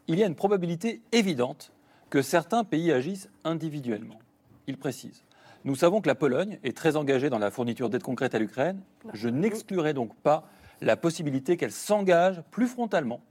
[0.07, 1.71] il y a une probabilité évidente
[2.09, 4.19] que certains pays agissent individuellement.
[4.67, 5.23] Il précise.
[5.65, 8.79] Nous savons que la Pologne est très engagée dans la fourniture d'aide concrète à l'Ukraine.
[9.13, 10.47] Je n'exclurai donc pas
[10.81, 13.21] la possibilité qu'elle s'engage plus frontalement,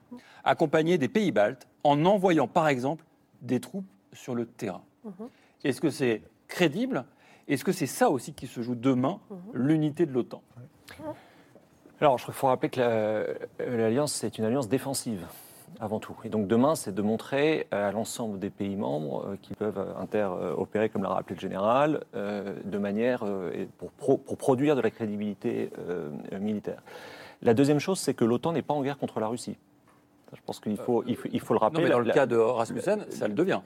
[0.44, 3.04] accompagnée des pays baltes, en envoyant par exemple
[3.42, 4.82] des troupes sur le terrain.
[5.64, 7.04] Est-ce que c'est crédible?
[7.48, 9.20] Est-ce que c'est ça aussi qui se joue demain,
[9.52, 10.42] l'unité de l'OTAN?
[12.00, 15.26] Alors, il faut rappeler que la- euh, l'alliance, c'est une alliance défensive,
[15.80, 16.14] avant tout.
[16.24, 19.98] Et donc, demain, c'est de montrer à l'ensemble des pays membres euh, qui peuvent euh,
[19.98, 24.82] interopérer, comme l'a rappelé le général, euh, de manière euh, pour, pro- pour produire de
[24.82, 26.82] la crédibilité euh, euh, militaire.
[27.42, 29.56] La deuxième chose, c'est que l'OTAN n'est pas en guerre contre la Russie.
[30.34, 31.84] Je pense qu'il faut, il faut, il faut le Non, rappeler.
[31.84, 33.60] mais dans La- le la- cas de Rasmussen, ça le devient.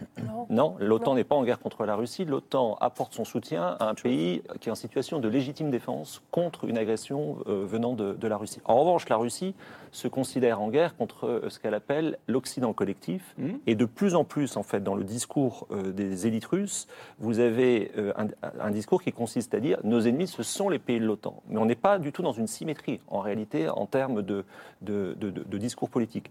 [0.50, 2.24] non, l'OTAN n'est pas en guerre contre la Russie.
[2.26, 6.66] L'OTAN apporte son soutien à un pays qui est en situation de légitime défense contre
[6.66, 8.60] une agression euh, venant de, de la Russie.
[8.66, 9.54] En revanche, la Russie
[9.92, 13.34] se considère en guerre contre euh, ce qu'elle appelle l'Occident collectif.
[13.38, 13.58] Mhm.
[13.66, 16.86] Et de plus en plus, en fait, dans le discours euh, des élites russes,
[17.18, 18.26] vous avez euh, un,
[18.60, 21.42] un discours qui consiste à dire nos ennemis, ce sont les pays de l'OTAN.
[21.48, 24.44] Mais on n'est pas du tout dans une symétrie, en réalité, en termes de,
[24.82, 26.30] de- de- de- de discours politique.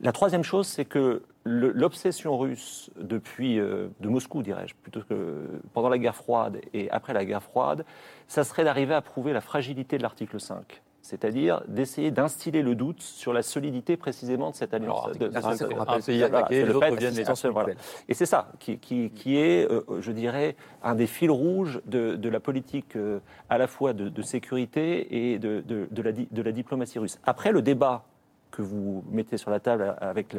[0.00, 5.88] La troisième chose, c'est que l'obsession russe depuis euh, de Moscou, dirais-je, plutôt que pendant
[5.88, 7.84] la guerre froide et après la guerre froide,
[8.28, 10.82] ça serait d'arriver à prouver la fragilité de l'article 5.
[11.04, 15.04] C'est-à-dire d'essayer d'instiller le doute sur la solidité précisément de cette alliance.
[15.04, 16.86] Alors, de- article de- 5, de- on voilà, un pays c'est attaqué, le les autres
[16.86, 17.74] fait viennent les assistentiel, voilà.
[18.08, 22.28] Et c'est ça qui, qui- qui est, euh, je dirais, un des fils rouges de,
[22.28, 23.18] la politique euh,
[23.50, 25.64] à la fois de, sécurité et de,
[25.96, 27.18] la, de la diplomatie russe.
[27.24, 28.04] Après, le débat
[28.52, 30.36] que vous mettez sur la table avec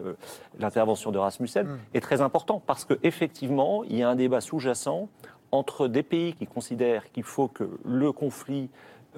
[0.58, 5.10] l'intervention de Rasmussen est très important parce qu'effectivement, il y a un débat sous-jacent
[5.52, 8.70] entre des pays qui considèrent qu'il faut que le conflit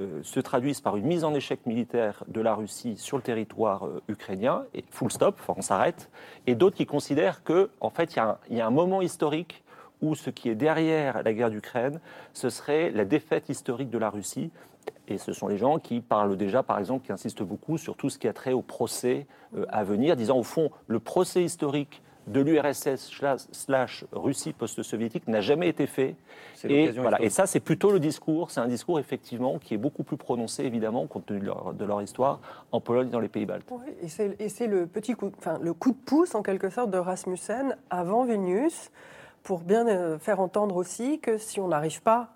[0.02, 3.86] euh, se traduise par une mise en échec militaire de la Russie sur le territoire
[3.86, 6.10] euh, ukrainien, et full stop, on s'arrête,
[6.48, 9.64] et d'autres qui considèrent que, en fait, y, il y a un moment historique
[10.06, 12.00] où ce qui est derrière la guerre d'Ukraine,
[12.34, 14.52] ce serait la défaite historique de la Russie.
[15.08, 18.10] Et ce sont les gens qui parlent déjà, par exemple, qui insistent beaucoup sur tout
[18.10, 22.02] ce qui a trait au procès euh, à venir, disant au fond, le procès historique
[22.28, 23.12] de l'URSS
[23.52, 26.16] slash, Russie post-soviétique n'a jamais été fait.
[26.64, 30.04] Et, voilà, et ça, c'est plutôt le discours, c'est un discours effectivement qui est beaucoup
[30.04, 32.40] plus prononcé, évidemment, compte tenu de leur, de leur histoire,
[32.72, 33.68] en Pologne et dans les pays baltes.
[33.70, 36.70] Oui, et c'est et c'est le petit coup, enfin, le coup de pouce en quelque
[36.70, 38.92] sorte de Rasmussen avant Vilnius
[39.46, 42.30] pour bien euh, faire entendre aussi que si on n'arrive pas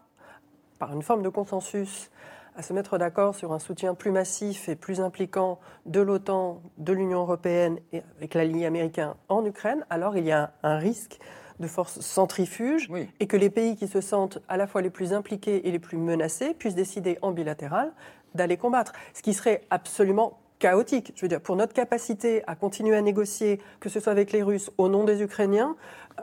[0.77, 2.11] par une forme de consensus
[2.55, 6.93] à se mettre d'accord sur un soutien plus massif et plus impliquant de l'OTAN, de
[6.93, 11.19] l'Union européenne et avec l'allié américain en Ukraine, alors il y a un, risque
[11.59, 15.11] de force centrifuge et que les pays qui se sentent à la fois les plus
[15.11, 17.91] impliqués et les plus menacés puissent décider en bilatéral
[18.35, 18.93] d'aller combattre.
[19.15, 21.13] Ce qui serait absolument chaotique.
[21.15, 24.43] Je veux dire, pour notre capacité à continuer à négocier, que ce soit avec les
[24.43, 25.75] Russes au nom des Ukrainiens,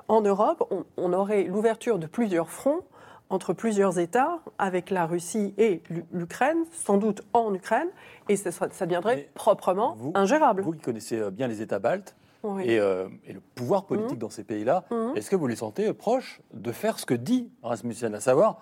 [0.09, 2.83] en Europe, on aurait l'ouverture de plusieurs fronts
[3.29, 7.89] entre plusieurs États, avec la Russie et l'Ukraine, sans doute en Ukraine,
[8.29, 10.63] et ça, ça deviendrait proprement ingérable.
[10.63, 14.21] Vous qui connaissez euh, bien les États baltes euh, et, le pouvoir politique mmh.
[14.21, 15.17] dans ces pays-là, mmh.
[15.17, 18.61] est-ce que vous les sentez proches de faire ce que dit Rasmussen, à savoir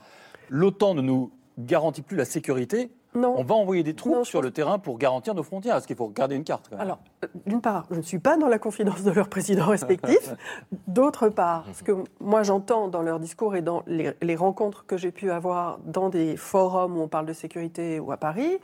[0.49, 4.79] l'OTAN ne nous garantit plus la sécurité, on va envoyer des troupes sur le terrain
[4.79, 5.77] pour garantir nos frontières.
[5.77, 8.49] Est-ce qu'il faut regarder une carte Alors, euh, d'une part, je ne suis pas dans
[8.49, 10.35] la confidence de leurs présidents respectifs.
[10.89, 15.13] D'autre part, ce que moi j'entends dans leurs discours et dans les, rencontres que j'ai
[15.13, 18.59] pu avoir dans des forums où on parle de sécurité ou à Paris,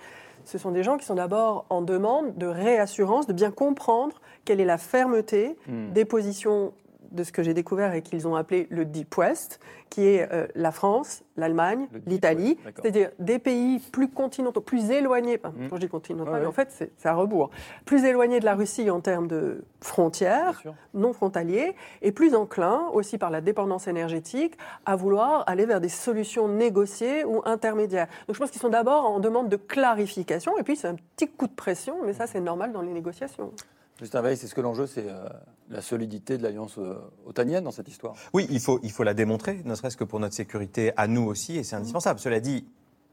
[0.45, 4.61] ce sont des gens qui sont d'abord en demande de réassurance, de bien comprendre quelle
[4.61, 5.93] est la fermeté hmm.
[5.93, 6.73] des positions
[7.11, 10.47] de ce que j'ai découvert et qu'ils ont appelé le Deep West, qui est euh,
[10.55, 16.33] la France, l'Allemagne, l'Italie, c'est-à-dire des pays plus continentaux, plus éloignés, quand je dis continentaux,
[16.47, 17.51] en fait c'est à rebours,
[17.85, 20.63] plus éloignés de la Russie en termes de frontières,
[20.95, 25.89] non frontaliers, et plus enclins, aussi par la dépendance énergétique, à vouloir aller vers des
[25.89, 28.07] solutions négociées ou intermédiaires.
[28.27, 31.29] Donc je pense qu'ils sont d'abord en demande de clarification, et puis c'est un petit
[31.29, 33.53] coup de pression, mais ça c'est normal dans les négociations.
[34.01, 35.29] Justin Veil, c'est ce que l'enjeu, c'est euh,
[35.69, 36.95] la solidité de l'alliance euh,
[37.27, 40.21] otanienne dans cette histoire Oui, il faut, il faut la démontrer, ne serait-ce que pour
[40.21, 42.19] notre sécurité à nous aussi, et c'est indispensable.
[42.19, 42.67] Cela dit,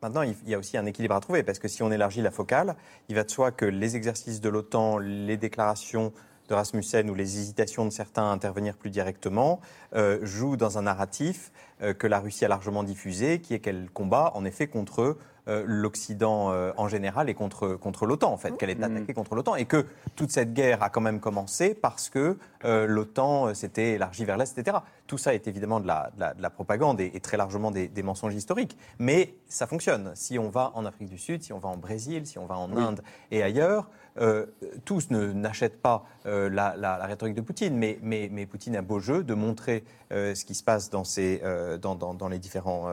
[0.03, 2.29] Maintenant, il y a aussi un équilibre à trouver, parce que si on élargit la
[2.29, 2.75] focale,
[3.09, 6.13] il va de soi que les exercices de l'OTAN, les déclarations
[6.49, 9.59] de Rasmussen ou les hésitations de certains à intervenir plus directement
[9.95, 11.51] euh, jouent dans un narratif
[11.99, 16.51] que la Russie a largement diffusé, qui est qu'elle combat en effet contre euh, l'Occident
[16.51, 18.83] euh, en général et contre, contre l'OTAN, en fait, qu'elle est mm.
[18.83, 22.85] attaquée contre l'OTAN, et que toute cette guerre a quand même commencé parce que euh,
[22.85, 24.77] l'OTAN s'était élargie vers l'Est, etc.
[25.07, 28.77] Tout ça est évidemment de la, de la, propagande et, très largement des, mensonges historiques,
[28.99, 30.11] mais ça fonctionne.
[30.15, 32.57] Si on va en Afrique du Sud, si on va en Brésil, si on va
[32.57, 34.45] en Inde et ailleurs, euh,
[34.85, 39.23] tous n'achètent pas euh, la, rhétorique de Poutine, mais, mais, mais, Poutine a beau jeu
[39.23, 41.41] de montrer euh, ce qui se passe dans, ces,
[41.81, 42.89] dans, dans, les différents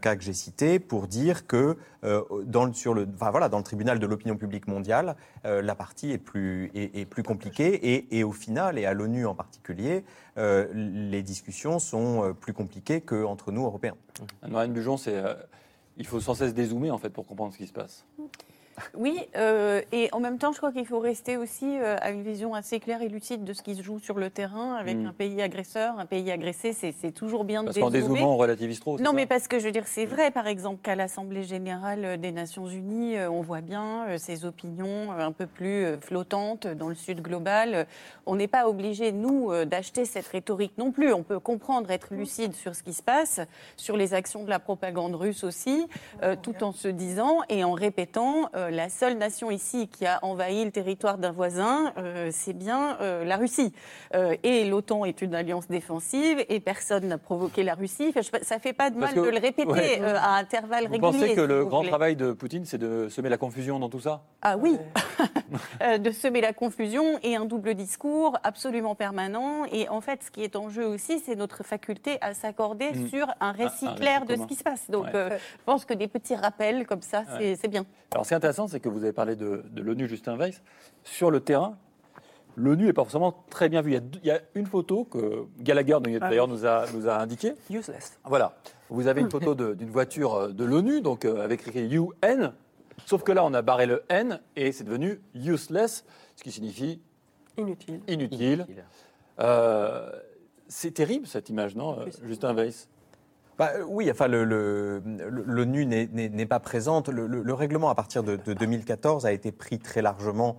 [0.00, 1.76] cas que j'ai cités pour dire que
[2.44, 6.18] dans, sur le, enfin, voilà, dans le tribunal de l'opinion publique mondiale, la partie est
[6.18, 10.04] plus, est, plus compliquée et, et, au final, et à l'ONU en particulier,
[10.36, 13.96] les discussions sont plus compliquées qu'entre nous, Européens.
[14.48, 15.22] Marine Bujon, c'est
[15.96, 18.04] il faut sans cesse dézoomer en fait pour comprendre ce qui se passe.
[18.94, 22.22] Oui, euh, et en même temps, je crois qu'il faut rester aussi euh, à une
[22.22, 25.06] vision assez claire et lucide de ce qui se joue sur le terrain avec mm.
[25.06, 26.72] un pays agresseur, un pays agressé.
[26.72, 28.98] C'est toujours bien de Parce qu'en dézoomant, on relativise trop.
[28.98, 32.32] Non, mais parce que je veux dire, c'est vrai, par exemple, qu'à l'Assemblée générale des
[32.32, 37.22] Nations Unies, euh, on voit bien ces opinions un peu plus flottantes dans le Sud
[37.22, 37.86] global.
[38.26, 41.12] On n'est pas obligé, nous, d'acheter cette rhétorique non plus.
[41.12, 43.40] On peut comprendre, être lucide sur ce qui se passe,
[43.76, 45.86] sur les actions de la propagande russe aussi,
[46.42, 50.64] tout en se disant et en répétant euh, la seule nation ici qui a envahi
[50.64, 53.72] le territoire d'un voisin, euh, c'est bien euh, la Russie.
[54.42, 58.12] et l'OTAN est une alliance défensive et personne n'a provoqué la Russie.
[58.42, 60.98] ça fait pas de mal de le répéter à intervalles réguliers.
[60.98, 64.00] Vous pensez que le grand travail de Poutine, c'est de semer la confusion dans tout
[64.00, 64.22] ça?
[64.42, 64.78] Ah oui,
[65.98, 69.64] de semer la confusion et un double discours absolument permanent.
[69.72, 73.08] Et en fait, ce qui est en jeu aussi, c'est notre faculté à s'accorder mm.
[73.08, 74.90] sur un récit clair de ce qui se passe.
[74.90, 77.84] Donc, je pense que des petits rappels comme ça, c'est bien.
[78.12, 80.62] Alors, c'est intéressant c'est que vous avez parlé de, l'ONU, Justin Weiss.
[81.04, 81.76] Sur le terrain,
[82.56, 83.98] l'ONU n'est pas forcément très bien vue.
[84.22, 87.52] Il y a, une photo que Gallagher, ah d'ailleurs, nous a, nous a indiqué.
[87.70, 88.18] Useless.
[88.24, 88.56] Voilà.
[88.88, 92.52] Vous avez une photo d'une voiture euh, de l'ONU, donc euh, avec écrit UN.
[93.04, 97.00] Sauf que là, on a barré le N et c'est devenu useless, ce qui signifie
[97.58, 98.00] inutile.
[98.08, 98.66] Inutile.
[99.38, 100.10] Euh,
[100.68, 102.88] c'est terrible cette image, non, Justin Weiss?
[103.58, 107.08] Bah, oui, enfin, l'ONU n'est pas présente.
[107.08, 110.58] Le, règlement, à partir de, de, 2014, a été pris très largement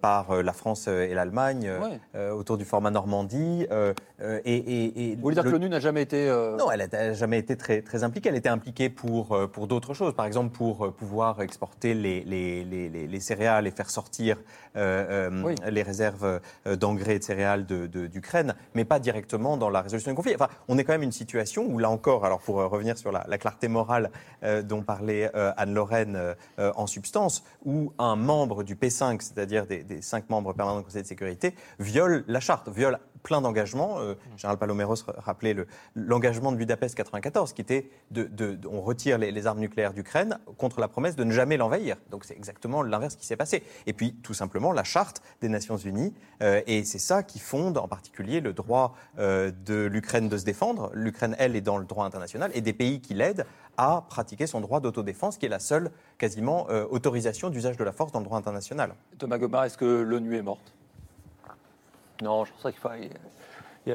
[0.00, 1.70] par euh, la France euh, et l'Allemagne
[2.32, 3.66] autour du format Normandie.
[4.44, 6.28] et, Vous voulez dire que l'ONU n'a jamais été...
[6.58, 8.28] Non, elle n'a jamais été très, très impliquée.
[8.28, 10.14] Elle était impliquée pour, pour d'autres choses.
[10.14, 14.38] Par exemple, pour pouvoir exporter les, les, les, céréales et faire sortir
[14.74, 20.34] les réserves d'engrais et de céréales d'Ukraine, mais pas directement dans la résolution du conflit.
[20.34, 23.24] Enfin, on est quand même une situation où, là encore, alors pour revenir sur la,
[23.28, 24.10] la clarté morale
[24.64, 26.18] dont parlait Anne-Lorraine
[26.58, 31.06] en substance, où un membre du P5, c'est-à-dire des, cinq membres permanents du Conseil de
[31.06, 33.98] sécurité, violent la charte, violent plein d'engagements.
[33.98, 35.66] Euh, Général Paloméros rappelait le-
[35.96, 39.92] l'engagement de Budapest 94, qui était de, de- de- on retire les, les armes nucléaires
[39.92, 41.96] d'Ukraine contre la promesse de ne jamais l'envahir.
[42.10, 43.64] Donc c'est exactement l'inverse qui s'est passé.
[43.86, 47.78] Et puis tout simplement la charte des Nations Unies, euh, et c'est ça qui fonde
[47.78, 50.90] en particulier le droit euh, de l'Ukraine de se défendre.
[50.94, 53.44] L'Ukraine, elle, est dans le droit international, et des pays qui l'aident
[53.76, 57.92] à pratiquer son droit d'autodéfense, qui est la seule quasiment euh, autorisation d'usage de la
[57.92, 58.94] force dans le droit international.
[59.18, 60.72] Thomas Gomard, est-ce que l'ONU est morte?
[62.22, 62.88] Non, je pense qu'il faut.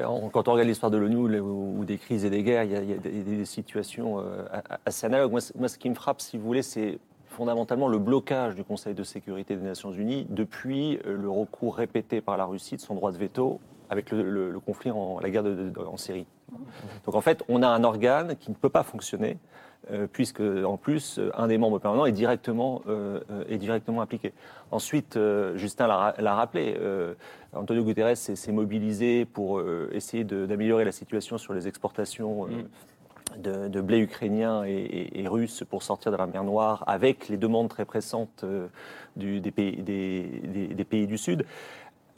[0.06, 2.76] on- Quand on regarde l'histoire de l'ONU ou des crises et des guerres, il y
[2.94, 4.44] a, des, situations euh,
[4.86, 5.32] assez analogues.
[5.32, 9.02] Moi, ce qui me frappe, si vous voulez, c'est fondamentalement le blocage du Conseil de
[9.04, 13.10] sécurité des Nations Unies depuis euh, le recours répété par la Russie de son droit
[13.12, 13.58] de veto
[13.90, 15.44] avec le, conflit, en, la guerre
[15.86, 16.26] en Syrie.
[17.04, 19.38] Donc en fait, on a un organe qui ne peut pas fonctionner,
[19.90, 24.32] euh, puisque en plus, euh, un des membres permanents est directement, euh, euh, impliqué.
[24.70, 27.14] Ensuite, euh, Justin l'a ra- l'a rappelé, euh,
[27.52, 32.46] Antonio Guterres s'est mobilisé pour euh, essayer d'améliorer la situation sur les exportations.
[32.46, 32.62] euh,
[33.38, 37.30] De, de blé ukrainien et, et- et russe pour sortir de la mer Noire avec
[37.30, 38.66] les demandes très pressantes euh,
[39.16, 41.46] du- des, pays, des- des- des pays du Sud.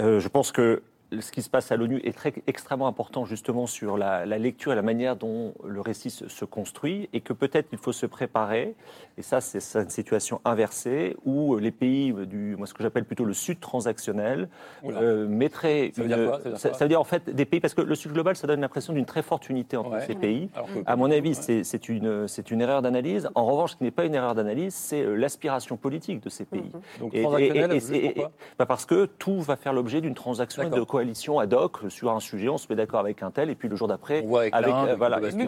[0.02, 0.82] Euh, je pense que
[1.20, 4.72] ce qui se passe à l'ONU est très, extrêmement important justement sur la, la lecture
[4.72, 8.06] et la manière dont le récit se, se construit et que peut-être il faut se
[8.06, 8.74] préparer,
[9.16, 13.24] et ça c'est une situation inversée, où les pays du, moi ce que j'appelle plutôt
[13.24, 14.48] le sud transactionnel,
[14.84, 15.92] euh, mettraient...
[15.94, 17.44] Ça veut dire quoi Ça veut dire ça- quoi ça veut dire en fait des
[17.44, 20.06] pays, parce que le sud global ça donne l'impression d'une très forte unité entre Ouais.
[20.06, 20.48] ces pays.
[20.48, 21.62] Que- À mon avis, Ouais.
[21.62, 23.28] c'est- une, erreur d'analyse.
[23.34, 26.44] En revanche, ce qui n'est pas une erreur d'analyse, c'est euh, l'aspiration politique de ces
[26.44, 26.70] pays.
[26.98, 30.00] Donc Et- transactionnel, et- et- juste et- pourquoi bah parce que tout va faire l'objet
[30.00, 30.80] d'une transaction et de.
[31.04, 32.48] Coalition ad hoc sur un sujet.
[32.48, 34.94] On se met d'accord avec un tel, et puis le jour d'après, avec, avec, euh,
[34.96, 35.18] voilà.
[35.18, 35.46] États-Unis.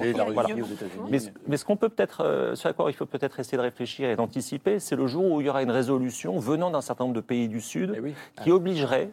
[1.10, 3.56] Mais, ce- mais ce qu'on peut peut-être, euh, ce à quoi il faut peut-être essayer
[3.58, 6.80] de réfléchir et d'anticiper, c'est le jour où il y aura une résolution venant d'un
[6.80, 8.14] certain nombre de pays du Sud Eh oui.
[8.42, 9.10] qui obligerait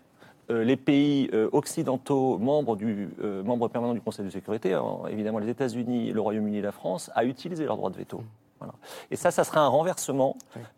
[0.51, 4.83] euh, les pays euh, occidentaux membres, du, euh, membres permanents du Conseil de sécurité, hein,
[5.09, 8.21] évidemment les États-Unis, le Royaume-Uni et la France, à utiliser leur droit de veto.
[8.63, 8.73] Voilà.
[9.11, 10.37] Et ça, ça sera un renversement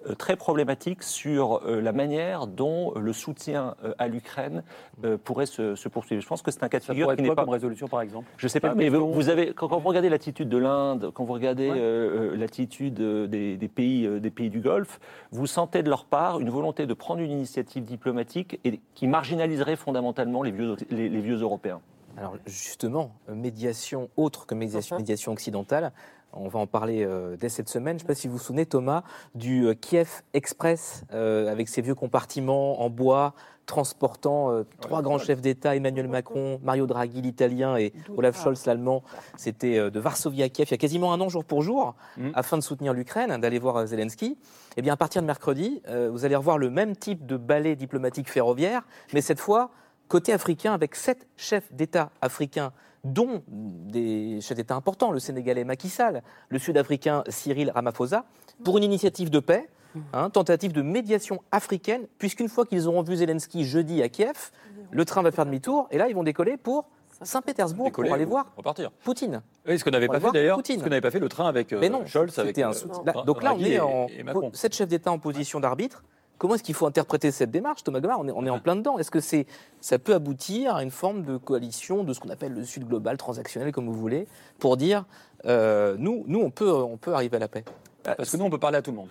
[0.10, 4.64] euh, très problématique sur euh, la manière dont le soutien euh, à l'Ukraine
[5.04, 6.20] euh, pourrait se, se poursuivre.
[6.22, 8.28] Je pense que c'est un cas de figure qui n'est pas comme résolution, par exemple?
[8.38, 11.12] Je sais pas, Pas mais vous, vous avez quand, quand vous regardez l'attitude de l'Inde,
[11.14, 11.78] quand vous regardez Ouais.
[11.78, 15.00] euh, euh, l'attitude euh, des, des pays euh, des pays du Golfe,
[15.32, 19.76] vous sentez de leur part une volonté de prendre une initiative diplomatique et qui marginaliserait
[19.76, 21.82] fondamentalement les vieux les, les vieux Européens.
[22.18, 25.92] Alors justement, euh, médiation autre que médiation, médiation occidentale,
[26.36, 27.98] on va en parler euh, dès cette semaine.
[27.98, 31.68] Je ne sais pas si vous vous souvenez, Thomas, du euh, Kiev Express, euh, avec
[31.70, 33.34] ses vieux compartiments en bois,
[33.66, 39.04] transportant euh, trois grands chefs d'État, Emmanuel Macron, Mario Draghi, l'italien, et Olaf Scholz, l'allemand.
[39.38, 41.96] C'était euh, de Varsovie à Kiev il y a quasiment un an, jour pour jour,
[42.18, 42.32] Mhm.
[42.36, 44.38] afin de soutenir l'Ukraine, d'aller voir Zelensky.
[44.78, 47.76] Eh bien, à partir de mercredi, euh, vous allez revoir le même type de ballet
[47.76, 48.84] diplomatique ferroviaire,
[49.14, 49.72] mais cette fois
[50.08, 52.72] côté africain, avec sept chefs d'État africains,
[53.06, 58.26] dont des chefs d'État importants, le Sénégalais Macky Sall, le Sud-Africain Cyril Ramaphosa,
[58.64, 59.70] pour une initiative de paix,
[60.12, 64.52] hein, tentative de médiation africaine, puisqu'une fois qu'ils auront vu Zelensky jeudi à Kiev,
[64.92, 66.86] le train va faire demi-tour, et là, ils vont décoller pour
[67.22, 68.92] Saint-Pétersbourg pour aller voir Repartir.
[69.04, 69.42] Poutine.
[69.68, 70.60] Oui, ce qu'on n'avait pas fait d'ailleurs.
[70.66, 72.72] Ce qu'on n'avait pas fait le train avec euh, Mais non, Scholz, avec c'était un
[72.72, 74.08] euh, Là, donc là, on est en
[74.54, 76.04] sept chefs d'État en position d'arbitre.
[76.38, 78.76] Comment est-ce qu'il faut interpréter cette démarche, Thomas Gomard on est, on est en plein
[78.76, 78.98] dedans.
[79.00, 79.46] Est-ce que c'est,
[79.80, 83.18] ça peut aboutir à une forme de coalition de ce qu'on appelle le Sud global,
[83.18, 84.28] transactionnel, comme vous voulez,
[84.60, 85.06] pour dire
[85.46, 87.64] euh, nous, nous on, peut, on peut arriver à la paix?
[88.04, 89.10] Parce que nous, on peut parler à tout le monde.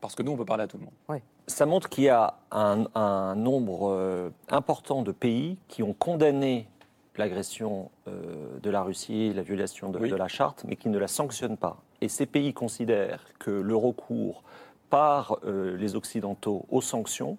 [0.00, 1.20] Parce que nous, on peut parler à tout le monde.
[1.46, 6.68] Ça montre qu'il y a un, un nombre euh, important de pays qui ont condamné
[7.16, 10.08] l'agression euh, de la Russie, la violation de, Oui.
[10.08, 11.78] de la charte, mais qui ne la sanctionnent pas.
[12.00, 14.44] Et ces pays considèrent que le recours
[14.90, 17.38] par euh, les Occidentaux aux sanctions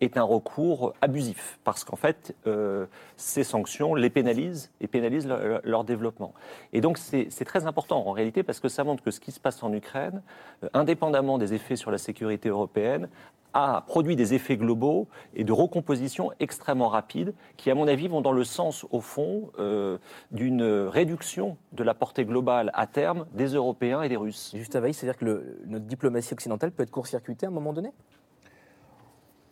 [0.00, 5.84] est un recours abusif, parce qu'en fait, euh, ces sanctions les pénalisent et pénalisent leur,
[5.84, 6.32] développement.
[6.72, 9.40] Et donc, c'est très important en réalité, parce que ça montre que ce qui se
[9.40, 10.22] passe en Ukraine,
[10.62, 13.08] euh, indépendamment des effets sur la sécurité européenne,
[13.52, 18.20] a produit des effets globaux et de recomposition extrêmement rapides, qui, à mon avis, vont
[18.20, 19.98] dans le sens, au fond, euh,
[20.32, 24.52] d'une réduction de la portée globale à terme des Européens et des Russes.
[24.56, 27.92] Juste à c'est-à-dire que notre diplomatie occidentale peut être court-circuitée à un moment donné?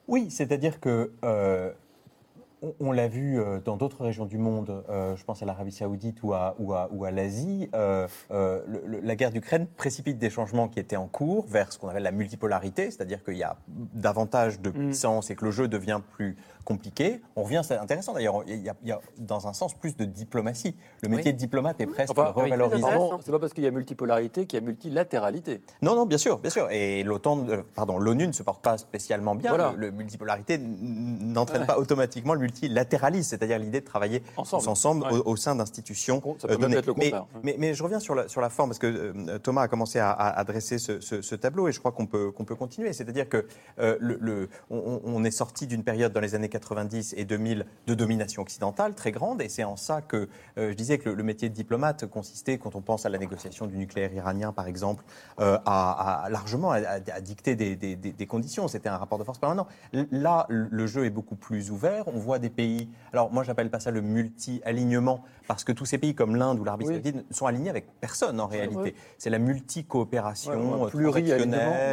[0.09, 1.72] Oui, c'est-à-dire que euh,
[2.62, 5.72] on, on l'a vu euh, dans d'autres régions du monde, euh, je pense à l'Arabie
[5.72, 10.68] Saoudite ou à, ou à, ou à l'Asie, euh, la guerre d'Ukraine précipite des changements
[10.68, 14.61] qui étaient en cours vers ce qu'on appelle la multipolarité, c'est-à-dire qu'il y a davantage
[14.61, 17.20] de puissance et que le jeu devient plus compliqué.
[17.36, 19.96] On revient, c'est intéressant d'ailleurs, il y, a, il y a dans un sens plus
[19.96, 20.74] de diplomatie.
[21.02, 22.86] Le métier de diplomate est presque Enfin, revalorisé.
[23.24, 25.60] c'est pas parce qu'il y a multipolarité qu'il y a multilatéralité.
[25.82, 26.68] Non, non, bien sûr, bien sûr.
[26.70, 29.50] Et l'OTAN, euh, pardon, l'ONU ne se porte pas spécialement bien.
[29.50, 29.72] Voilà.
[29.76, 34.62] Le, le multipolarité n'entraîne pas automatiquement le multilatéralisme, c'est-à-dire l'idée de travailler Ensemble.
[34.64, 35.18] tous ensemble Ouais.
[35.24, 36.76] au, au sein d'institutions Ça euh, données.
[36.76, 37.26] être le mais, contraire.
[37.42, 39.98] mais, mais je reviens sur la, sur la forme, parce que euh, Thomas a commencé
[39.98, 42.54] à, à- à dresser ce, ce- ce tableau, et je crois qu'on peut, qu'on peut
[42.54, 42.92] continuer.
[42.92, 43.46] C'est-à-dire que
[43.78, 47.66] euh, le, le- on, on est sorti d'une période dans les années 90 et 2000
[47.86, 50.28] de domination occidentale très grande, et c'est en ça que
[50.59, 53.18] euh, je disais que le, le métier de diplomate consistait, quand on pense à la
[53.18, 55.05] négociation du nucléaire iranien, par exemple,
[55.40, 58.68] euh, à, à- largement à, dicter des, des- des- des conditions.
[58.68, 59.66] C'était un rapport de force permanent.
[60.11, 62.05] Là, le jeu est beaucoup plus ouvert.
[62.09, 62.88] On voit des pays.
[63.12, 66.64] Alors, moi, j'appelle pas ça le multi-alignement, parce que tous ces pays comme l'Inde ou
[66.64, 66.94] l'Arabie Oui.
[66.94, 68.94] Saoudite sont alignés avec personne en réalité.
[69.18, 70.90] C'est la multi-coopération Ouais,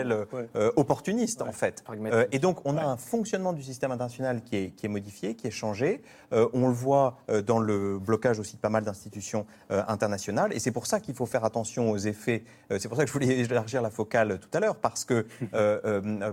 [0.06, 0.72] euh, Ouais.
[0.76, 1.84] opportuniste en fait.
[2.12, 5.52] Euh, et donc on a un fonctionnement du système international qui est, modifié, qui est
[5.52, 6.02] changé.
[6.34, 10.54] Euh, on le voit euh, dans le blocage aussi de pas mal d'institutions euh, internationales.
[10.54, 12.44] Et c'est pour ça qu'il faut faire attention aux effets.
[12.78, 15.26] C'est pour ça que je voulais élargir la focale tout à l'heure, parce que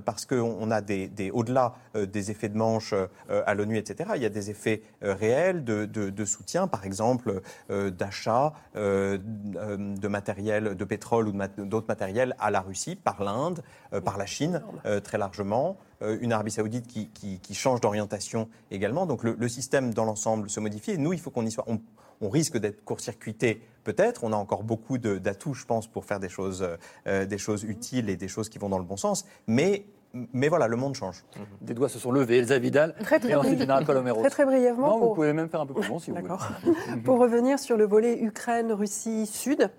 [0.05, 2.95] parce qu'on on a des, au-delà des effets de manche
[3.29, 4.11] à l'ONU, etc.
[4.17, 11.29] Il y a des effets réels de, soutien, par exemple d'achat de matériel, de pétrole
[11.29, 13.63] ou d'autres matériels à la Russie par l'Inde,
[14.05, 14.63] par la Chine
[15.03, 19.07] très largement, une Arabie Saoudite qui, qui- qui change d'orientation également.
[19.07, 20.93] Donc le, le système dans l'ensemble se modifie.
[20.93, 21.65] Et nous, il faut qu'on y soit.
[21.67, 21.81] On,
[22.23, 24.25] on risque d'être court-circuité, peut-être.
[24.25, 26.67] On a encore beaucoup d'atouts, je pense, pour faire des choses,
[27.07, 29.27] euh, des choses utiles et des choses qui vont dans le bon sens.
[29.47, 29.85] Mais,
[30.33, 31.25] mais voilà, le monde change.
[31.61, 32.39] Des doigts se sont levés.
[32.39, 33.61] Elsa Vidal Très, très et ensuite brièvement.
[33.61, 34.21] Général Paloméros.
[34.21, 34.89] Très très brièvement.
[34.99, 36.27] Non, vous pouvez même faire un peu plus long si vous voulez.
[36.29, 36.49] D'accord.
[37.05, 39.71] Pour revenir sur le volet Ukraine-Russie-Sud,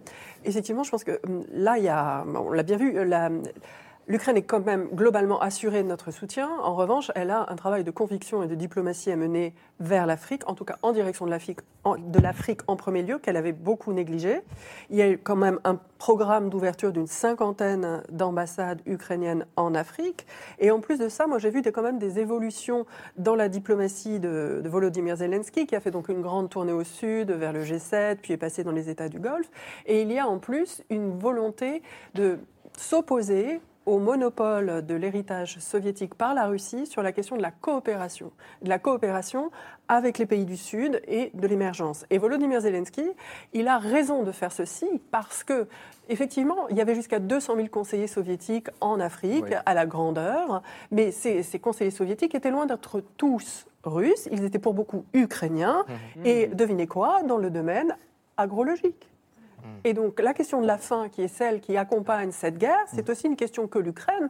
[0.46, 3.32] effectivement, je pense que hum, là, il y a, on l'a bien vu, la-
[4.10, 6.50] L'Ukraine est quand même globalement assurée de notre soutien.
[6.64, 10.50] En revanche, elle a un travail de conviction et de diplomatie à mener vers l'Afrique,
[10.50, 14.40] en tout cas en direction de l'Afrique en, premier lieu, qu'elle avait beaucoup négligé.
[14.90, 20.26] Il y a eu quand même un programme d'ouverture d'une cinquantaine d'ambassades ukrainiennes en Afrique.
[20.60, 22.86] Et en plus de ça, moi j'ai vu quand même des évolutions
[23.18, 26.86] dans la diplomatie de, de Volodymyr Zelensky, qui a fait donc une grande tournée au
[26.86, 29.52] sud, vers le G7, puis est passé dans les États du Golfe.
[29.86, 31.82] Et il y a en plus une volonté
[32.16, 32.40] de
[32.78, 38.32] s'opposer au monopole de l'héritage soviétique par la Russie sur la question de la coopération,
[38.62, 39.50] de la coopération
[39.88, 42.06] avec les pays du Sud et de l'émergence.
[42.10, 43.10] Et Volodymyr Zelensky,
[43.54, 45.68] il a raison de faire ceci parce que,
[46.10, 49.56] effectivement, il y avait jusqu'à 200 000 conseillers soviétiques en Afrique, Oui.
[49.66, 50.62] à la grandeur,
[50.92, 55.86] mais ces, ces conseillers soviétiques étaient loin d'être tous russes, ils étaient pour beaucoup ukrainiens,
[56.26, 57.96] et devinez quoi, dans le domaine
[58.36, 59.08] agrologique.
[59.84, 63.10] Et donc la question de la faim, qui est celle qui accompagne cette guerre, c'est
[63.10, 64.30] aussi une question que l'Ukraine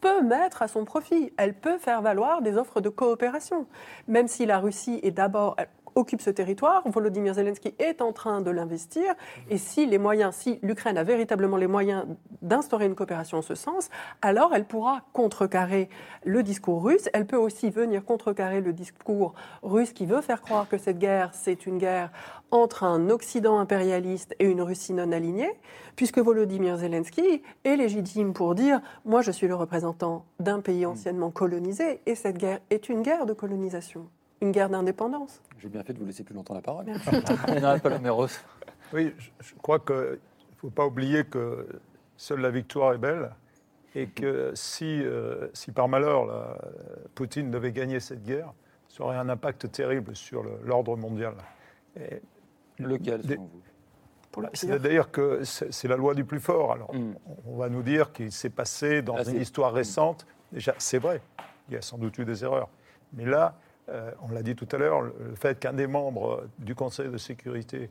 [0.00, 1.32] peut mettre à son profit.
[1.36, 3.66] Elle peut faire valoir des offres de coopération.
[4.06, 5.56] Même si la Russie est d'abord
[5.98, 9.14] occupe ce territoire, Volodymyr Zelensky est en train de l'investir.
[9.50, 12.06] Et si les moyens, si l'Ukraine a véritablement les moyens
[12.40, 13.90] d'instaurer une coopération en ce sens,
[14.22, 15.88] alors elle pourra contrecarrer
[16.24, 17.08] le discours russe.
[17.12, 21.30] Elle peut aussi venir contrecarrer le discours russe qui veut faire croire que cette guerre,
[21.32, 22.10] c'est une guerre
[22.50, 25.50] entre un Occident impérialiste et une Russie non alignée,
[25.96, 31.30] puisque Volodymyr Zelensky est légitime pour dire Moi, je suis le représentant d'un pays anciennement
[31.30, 34.06] colonisé, et cette guerre est une guerre de colonisation,
[34.40, 35.42] une guerre d'indépendance.
[35.58, 36.86] J'ai bien fait de vous laisser plus longtemps la parole.
[37.82, 38.28] Paloméros.
[38.92, 40.16] Oui, je, crois qu'il ne
[40.56, 41.66] faut pas oublier que
[42.16, 43.30] seule la victoire est belle
[43.94, 46.56] et que si, euh, si par malheur là,
[47.14, 48.52] Poutine devait gagner cette guerre,
[48.88, 51.34] ça aurait un impact terrible sur l'ordre mondial.
[51.96, 52.22] Et
[52.78, 53.62] Lequel, Des- selon vous?
[54.52, 56.72] C'est-à-dire que c'est la loi du plus fort.
[56.72, 57.14] Alors, Mm.
[57.46, 60.26] on va nous dire qu'il s'est passé dans Là, une histoire récente.
[60.52, 61.20] Déjà, c'est vrai,
[61.68, 62.68] il y a sans doute eu des erreurs.
[63.14, 63.58] Mais là,
[63.88, 67.18] euh, on l'a dit tout à l'heure, le fait qu'un des membres du Conseil de
[67.18, 67.90] sécurité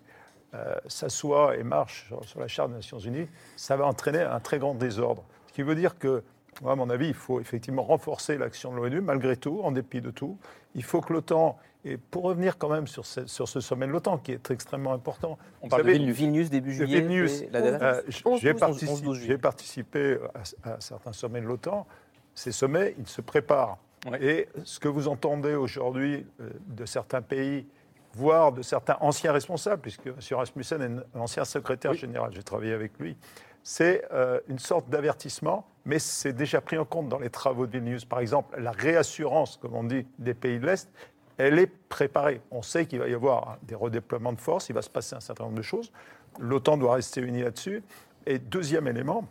[0.53, 4.39] euh, s'assoit et marche sur, sur la Charte des Nations Unies, ça va entraîner un
[4.39, 5.23] très grand désordre.
[5.47, 6.23] Ce qui veut dire que,
[6.61, 10.01] moi, à mon avis, il faut effectivement renforcer l'action de l'ONU, malgré tout, en dépit
[10.01, 10.37] de tout.
[10.75, 13.91] Il faut que l'OTAN, et pour revenir quand même sur ce, sur ce sommet de
[13.91, 16.17] l'OTAN, qui est extrêmement important, On vous parle de savez, Vilnius.
[16.17, 17.01] Vilnius, début juillet.
[17.01, 17.39] Vilnius.
[17.39, 19.33] c'est la date euh, j- 11, J'ai 12, partici- 11, 12 juillet.
[19.33, 20.17] j'ai participé
[20.63, 21.85] à, à certains sommets de l'OTAN.
[22.33, 23.77] Ces sommets, ils se préparent.
[24.11, 24.23] Ouais.
[24.23, 27.67] Et ce que vous entendez aujourd'hui euh, de certains pays,
[28.13, 30.15] voire de certains anciens responsables, puisque M.
[30.31, 33.17] Rasmussen est un ancien secrétaire général, j'ai travaillé avec lui,
[33.63, 37.71] c'est euh, une sorte d'avertissement, mais c'est déjà pris en compte dans les travaux de
[37.73, 38.05] Vilnius.
[38.05, 40.89] Par exemple, la réassurance, comme on dit, des pays de l'Est,
[41.37, 42.41] elle est préparée.
[42.49, 45.19] On sait qu'il va y avoir des redéploiements de forces, il va se passer un
[45.19, 45.91] certain nombre de choses.
[46.39, 47.83] L'OTAN doit rester unie là-dessus.
[48.25, 49.25] Et deuxième élément,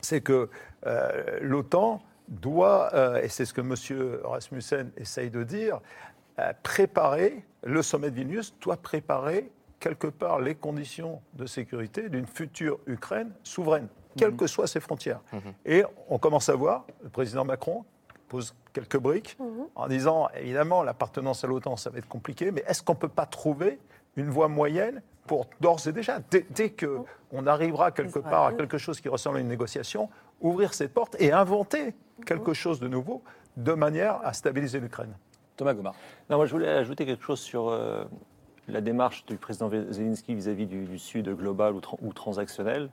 [0.00, 0.48] c'est que
[0.86, 4.20] euh, l'OTAN doit, euh, et c'est ce que M.
[4.24, 5.80] Rasmussen essaye de dire,
[6.38, 9.50] euh, préparer, le sommet de Vilnius doit préparer
[9.80, 15.20] quelque part les conditions de sécurité d'une future Ukraine souveraine, quelles que soient ses frontières.
[15.64, 17.84] Et on commence à voir, le président Macron
[18.28, 19.38] pose quelques briques
[19.74, 23.08] en disant, évidemment, l'appartenance à l'OTAN, ça va être compliqué, mais est-ce qu'on ne peut
[23.08, 23.78] pas trouver
[24.16, 28.78] une voie moyenne pour d'ores et déjà, dès, dès qu'on arrivera quelque part à quelque
[28.78, 30.08] chose qui ressemble à une négociation,
[30.40, 31.94] ouvrir ces portes et inventer
[32.26, 33.22] quelque chose de nouveau
[33.56, 35.12] de manière à stabiliser l'Ukraine
[35.56, 35.94] Thomas Gomard.
[36.30, 38.04] Non, moi, je voulais ajouter quelque chose sur euh,
[38.68, 42.90] la démarche du président Zelensky vis-à-vis du, du Sud global ou, tran- ou transactionnel.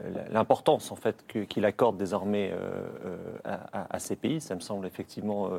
[0.00, 2.86] Euh, L'importance en fait que- qu'il accorde désormais euh,
[3.44, 5.58] à, à- à ces pays, ça me semble effectivement euh,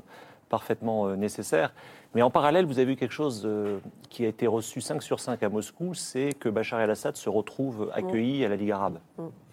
[0.50, 1.74] parfaitement euh, nécessaire.
[2.16, 3.78] Mais en parallèle, vous avez vu quelque chose euh,
[4.10, 7.92] qui a été reçu 5 sur 5 à Moscou, c'est que Bachar el-Assad se retrouve
[7.94, 8.98] accueilli à la Ligue arabe,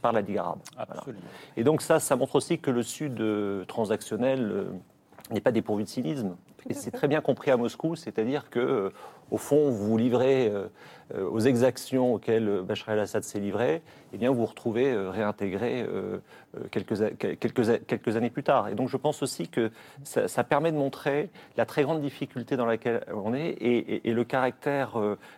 [0.07, 0.61] par la Ligue arabe.
[0.77, 1.03] Voilà.
[1.57, 4.65] Et donc ça, ça montre aussi que le Sud euh, transactionnel euh,
[5.33, 6.37] n'est pas dépourvu de cynisme.
[6.69, 8.91] Et c'est très bien compris à Moscou, c'est-à-dire que, euh,
[9.31, 10.53] au fond, vous vous livrez
[11.15, 13.83] aux exactions auxquelles Bachar el-Assad s'est livré,
[14.13, 15.87] et bien vous vous retrouvez euh, réintégré
[16.73, 18.69] quelques, années plus tard.
[18.69, 19.71] Et donc je pense aussi que
[20.05, 24.09] ça, ça permet de montrer la très grande difficulté dans laquelle on est et, et-
[24.11, 24.95] et le caractère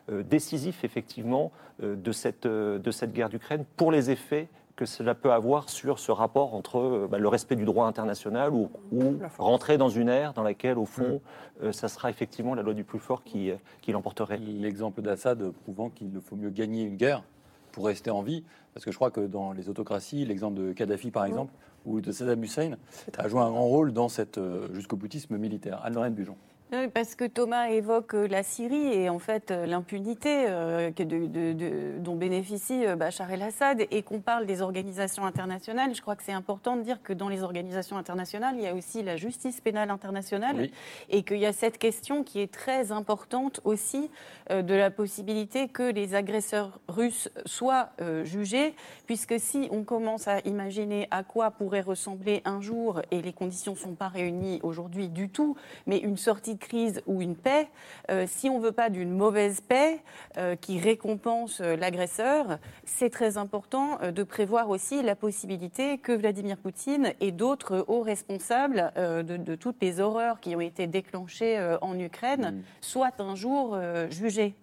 [0.09, 1.53] décisif, effectivement,
[1.83, 4.49] de, cette, de cette guerre d'Ukraine pour les effets
[4.79, 8.53] que cela peut avoir sur ce rapport entre euh, bah, le respect du droit international
[8.55, 8.71] ou,
[9.37, 11.21] rentrer dans une ère dans laquelle, au fond,
[11.65, 14.39] euh, ça sera effectivement la loi du plus fort qui, euh, qui l'emporterait.
[14.39, 17.25] L'exemple d'Assad prouvant qu'il faut mieux gagner une guerre
[17.73, 18.45] pour rester en vie.
[18.73, 21.53] Parce que je crois que dans les autocraties, l'exemple de Kadhafi par exemple,
[21.85, 22.77] ou de Saddam Hussein,
[23.17, 25.81] a joué un grand rôle dans cette euh, jusqu'au boutisme militaire.
[25.85, 26.37] Anne-Lorraine Bujon.
[26.71, 30.91] Oui, parce que Thomas évoque euh, la Syrie et en fait euh, l'impunité euh,
[31.99, 35.95] dont bénéficie Bachar el-Assad et qu'on parle des organisations internationales.
[35.95, 38.75] Je crois que c'est important de dire que dans les organisations internationales, il y a
[38.75, 40.73] aussi la justice pénale internationale Oui.
[41.09, 44.11] et qu'il y a cette question qui est très importante aussi
[44.51, 48.75] euh, de la possibilité que les agresseurs russes soient euh, jugés,
[49.07, 53.73] puisque si on commence à imaginer à quoi pourrait ressembler un jour, et les conditions
[53.73, 55.57] ne sont pas réunies aujourd'hui du tout,
[55.87, 57.69] mais une sortie crise ou une paix,
[58.11, 60.01] euh, si on ne veut pas d'une mauvaise paix
[60.37, 66.13] euh, qui récompense euh, l'agresseur, c'est très important euh, de prévoir aussi la possibilité que
[66.13, 70.87] Vladimir Poutine et d'autres hauts responsables euh, de, de toutes les horreurs qui ont été
[70.87, 72.63] déclenchées euh, en Ukraine Mm.
[72.81, 74.55] soient un jour euh, jugés.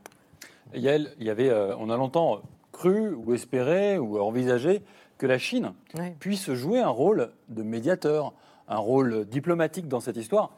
[0.73, 2.41] Yael, il y avait, euh, on a longtemps
[2.71, 4.81] cru ou espéré ou envisagé
[5.17, 5.73] que la Chine
[6.19, 8.33] puisse jouer un rôle de médiateur,
[8.67, 10.51] un rôle diplomatique dans cette histoire.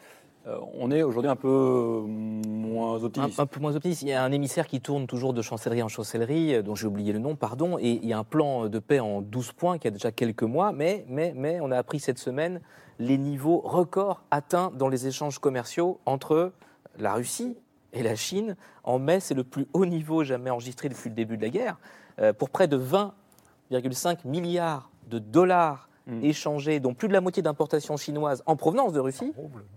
[0.47, 3.39] Euh, on est aujourd'hui un peu moins Un, optimiste.
[3.39, 4.01] un peu moins optimiste.
[4.03, 6.87] Il y a un émissaire qui tourne toujours de chancellerie en chancellerie, euh, dont j'ai
[6.87, 9.77] oublié le nom, pardon, et il y a un plan de paix en 12 points
[9.77, 12.61] qui a déjà quelques mois, mais, mais, mais on a appris cette semaine
[12.99, 16.53] les niveaux records atteints dans les échanges commerciaux entre
[16.97, 17.57] la Russie
[17.93, 18.55] et la Chine.
[18.83, 21.77] En mai, c'est le plus haut niveau jamais enregistré depuis le début de la guerre,
[22.19, 26.23] euh, pour près de 20,5 milliards de dollars Mm.
[26.23, 29.33] échangés, dont plus de la moitié d'importations chinoises en provenance de Russie.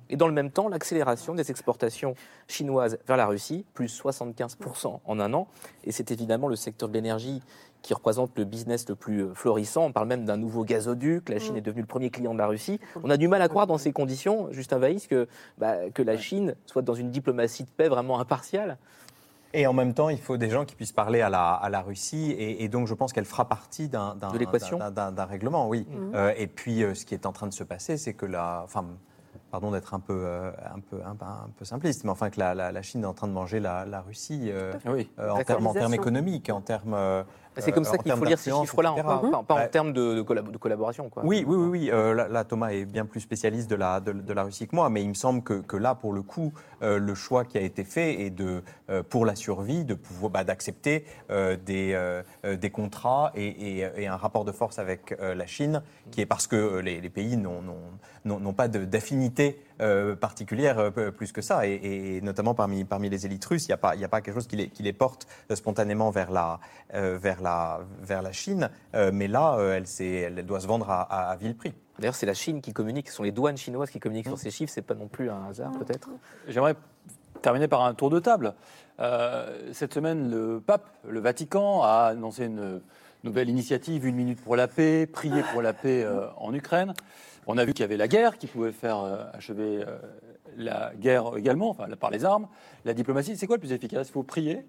[0.09, 2.14] Et dans le même temps, l'accélération des exportations
[2.47, 5.49] chinoises vers la Russie, plus 75% en un an.
[5.83, 7.43] Et c'est évidemment le secteur de l'énergie
[7.83, 9.87] qui représente le business le plus euh, florissant.
[9.87, 11.28] On parle même d'un nouveau gazoduc.
[11.31, 12.78] La Chine est devenue le premier client de la Russie.
[13.03, 15.26] On a du mal à croire dans ces conditions, Justin Weiss, que,
[15.59, 18.78] bah, que la Chine soit dans une diplomatie de paix vraiment impartiale.
[19.53, 21.80] Et en même temps, il faut des gens qui puissent parler à la, à la
[21.80, 22.30] Russie.
[22.30, 25.24] Et, et donc, je pense qu'elle fera partie d'un d'un- De l'équation d'un- d'un- d'un
[25.24, 25.86] règlement, oui.
[26.14, 28.62] Euh, et puis, euh, ce qui est en train de se passer, c'est que la.
[28.64, 28.84] Enfin,
[29.51, 32.38] pardon d'être un peu, euh, un, peu, un, peu- un peu simpliste, mais enfin que
[32.38, 35.11] la, la- la Chine est en train de manger la, la Russie euh, Oui.
[35.18, 35.92] euh, en termes en termes Organisation.
[35.94, 36.94] économiques, en termes.
[37.61, 39.06] Euh, C'est comme euh, ça en qu'il faut lire ces chiffres-là, etc.
[39.46, 41.08] pas, en termes de, de collab- de collaboration.
[41.08, 41.22] Quoi.
[41.24, 41.66] Oui, oui, oui.
[41.68, 41.90] oui.
[41.92, 44.74] Euh, là, là, Thomas est bien plus spécialiste de la, de, de la Russie que
[44.76, 46.52] moi, mais il me semble que, que là, pour le coup,
[46.82, 50.30] euh, le choix qui a été fait est de, euh, pour la survie, de pouvoir
[50.30, 53.46] bah, d'accepter euh, des, euh, euh, des contrats et,
[53.80, 56.80] et- et un rapport de force avec euh, la Chine, qui est parce que euh,
[56.82, 62.55] les, les pays n'ont- pas d'affinité euh, particulière euh, plus que ça, et, et notamment
[62.55, 64.47] parmi, parmi les élites russes, il n'y a, pas- il y a pas quelque chose
[64.47, 66.61] qui les, qui les porte euh, spontanément vers la,
[66.95, 71.03] euh, vers la, vers la Chine, Euh, mais là, euh, elle, doit se vendre à,
[71.03, 71.72] à- à vil prix.
[71.99, 74.51] D'ailleurs, c'est la Chine qui communique, ce sont les douanes chinoises qui communiquent sur ces
[74.51, 76.09] chiffres, c'est pas non plus un hasard peut-être?
[76.49, 76.74] J'aimerais
[77.43, 78.55] terminer par un tour de table.
[79.01, 82.81] Euh, cette semaine, le pape, le Vatican, a annoncé une
[83.24, 86.93] nouvelle initiative, une minute pour la paix, prier pour la paix euh, en Ukraine.
[87.47, 89.99] On a vu qu'il y avait la guerre qui pouvait faire euh, achever euh,
[90.57, 92.49] la guerre également, enfin, par les armes.
[92.84, 94.09] La diplomatie, c'est quoi le plus efficace?
[94.09, 94.64] Il faut prier,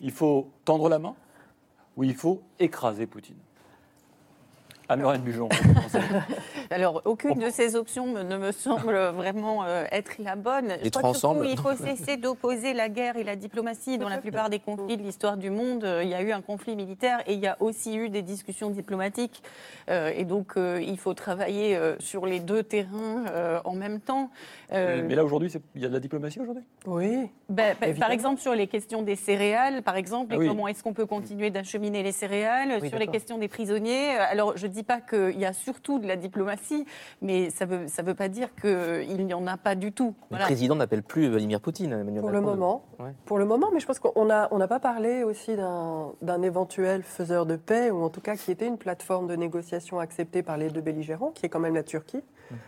[0.00, 1.14] il faut tendre la main,
[1.96, 3.36] ou il faut écraser Poutine?
[4.96, 5.48] Bujon.
[6.70, 10.68] Alors, aucune de ces options ne me semble vraiment euh, être la bonne.
[10.82, 11.46] Je crois trois que surtout, ensemble.
[11.48, 13.98] il faut cesser d'opposer la guerre et la diplomatie.
[13.98, 16.40] Dans la plupart des conflits de l'histoire du monde, euh, il y a eu un
[16.40, 19.42] conflit militaire et il y a aussi eu des discussions diplomatiques.
[19.90, 24.00] Euh, et donc, euh, il faut travailler euh, sur les deux terrains euh, en même
[24.00, 24.30] temps.
[24.72, 26.64] Euh, Mais là, aujourd'hui, c'est- il y a de la diplomatie aujourd'hui?
[26.86, 27.28] Oui.
[27.50, 28.00] Ben, Évidemment.
[28.00, 30.48] par exemple, sur les questions des céréales, par exemple, Ah et oui.
[30.48, 34.10] comment est-ce qu'on peut continuer d'acheminer les céréales, Oui, sur les questions des prisonniers.
[34.16, 36.84] Alors, je ne dis pas qu'il y a surtout de la diplomatie,
[37.20, 40.14] mais ça ne veut, ça veut pas dire qu'il n'y en a pas du tout.
[40.30, 41.92] Le président n'appelle plus Vladimir Poutine.
[41.92, 42.56] Emmanuel Pour le Macron.
[42.56, 42.84] moment.
[42.98, 43.12] Ouais.
[43.24, 46.42] Pour le moment, mais je pense qu'on n'a on n'a pas parlé aussi d'un d'un
[46.42, 50.42] éventuel faiseur de paix, ou en tout cas qui était une plateforme de négociation acceptée
[50.42, 52.22] par les deux belligérants, qui est quand même la Turquie,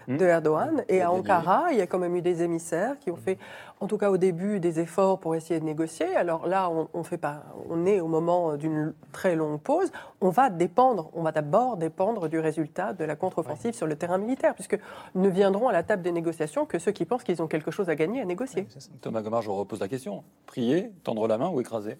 [0.09, 0.17] Mhm.
[0.17, 0.85] de Erdogan.
[0.89, 1.21] Et à Daniel.
[1.21, 3.39] Ankara, il y a quand même eu des émissaires qui ont fait,
[3.81, 6.15] en tout cas au début, des efforts pour essayer de négocier.
[6.17, 9.91] Alors là, on, on fait pas, on est au moment d'une très longue pause.
[10.21, 14.19] On va dépendre, on va d'abord dépendre du résultat de la contre-offensive sur le terrain
[14.19, 14.79] militaire, puisque
[15.15, 17.91] ne viendront à la table des négociations que ceux qui pensent qu'ils ont quelque chose
[17.91, 18.67] à gagner à négocier.
[19.01, 20.25] Thomas Gomard, je repose la question.
[20.47, 21.99] Prier, tendre la main ou écraser?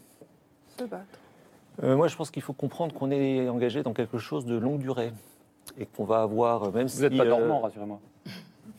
[0.79, 1.05] Se battre.
[1.83, 4.79] Euh, moi, je pense qu'il faut comprendre qu'on est engagé dans quelque chose de longue
[4.79, 5.13] durée
[5.77, 6.99] et qu'on va avoir, euh, même si...
[6.99, 7.99] Vous n'êtes pas euh, normand, rassurez-moi.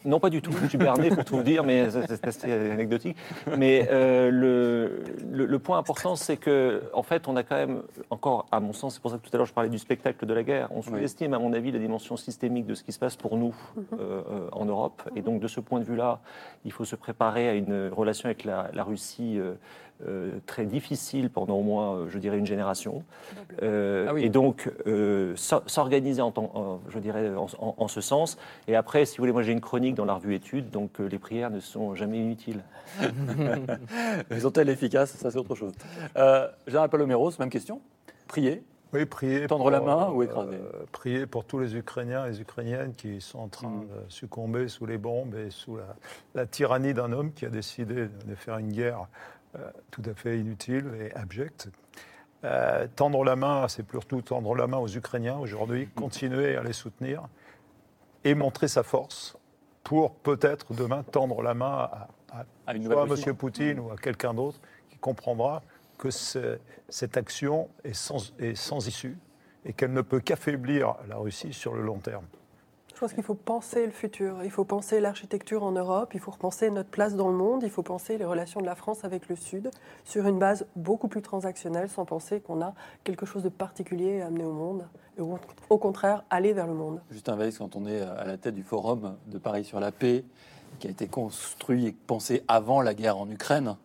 [0.06, 0.52] Non, pas du tout.
[0.62, 3.18] Je suis berné pour tout vous dire, mais c'est assez anecdotique.
[3.58, 7.82] Mais euh, le, le, le point important, c'est que, en fait, on a quand même
[8.12, 10.26] encore, à mon sens, c'est pour ça que tout à l'heure je parlais du spectacle
[10.26, 10.68] de la guerre.
[10.72, 13.56] On sous-estime, à mon avis, la dimension systémique de ce qui se passe pour nous
[13.94, 15.02] euh, euh, en Europe.
[15.16, 16.20] Et donc, de ce point de vue-là,
[16.66, 19.40] il faut se préparer à une relation avec la, la Russie.
[19.40, 19.54] euh,
[20.46, 23.04] très difficile pendant au moins, euh, je dirais, une génération.
[23.64, 24.24] Euh, Ah oui.
[24.26, 26.34] Et donc, euh, s'or- s'organiser, en,
[26.90, 28.38] je dirais, en, en- en ce sens.
[28.68, 31.06] Et après, si vous voulez, moi j'ai une chronique dans la revue Études, donc euh,
[31.08, 32.62] les prières ne sont jamais inutiles.
[34.40, 35.12] Sont-elles efficaces?
[35.12, 35.74] Ça, c'est autre chose.
[36.18, 37.82] Euh, Gérard Paloméros, même question?
[38.28, 39.48] Prier, Oui, prier.
[39.48, 40.56] Tendre pour, la main euh, ou écraser?
[40.56, 43.82] euh, Prier pour tous les Ukrainiens et les Ukrainiennes qui sont en train Mm.
[43.82, 45.96] de succomber sous les bombes et sous la,
[46.34, 49.06] la tyrannie d'un homme qui a décidé de, de faire une guerre euh,
[49.92, 51.70] tout à fait inutile et abjecte.
[52.44, 56.74] Euh, tendre la main, c'est surtout tendre la main aux Ukrainiens aujourd'hui, continuer à les
[56.74, 57.24] soutenir
[58.24, 59.38] et montrer sa force
[59.84, 63.30] pour peut-être demain tendre la main à, à à une soit à nouvelle Russie.
[63.30, 63.36] M.
[63.36, 65.62] Poutine ou à quelqu'un d'autre qui comprendra
[65.98, 69.18] que cette action est sans, est sans issue
[69.64, 72.26] et qu'elle ne peut qu'affaiblir la Russie sur le long terme.
[72.96, 76.32] Je pense qu'il faut penser le futur, il faut penser l'architecture en Europe, il faut
[76.32, 79.28] repenser notre place dans le monde, il faut penser les relations de la France avec
[79.28, 79.70] le Sud
[80.06, 82.74] sur une base beaucoup plus transactionnelle sans penser qu'on a
[83.04, 84.88] quelque chose de particulier à amener au monde.
[85.18, 87.02] Et au, contraire, aller vers le monde.
[87.12, 90.24] Justin Weiss, quand on est à la tête du forum de Paris sur la paix,
[90.80, 93.76] qui a été construit et pensé avant la guerre en Ukraine,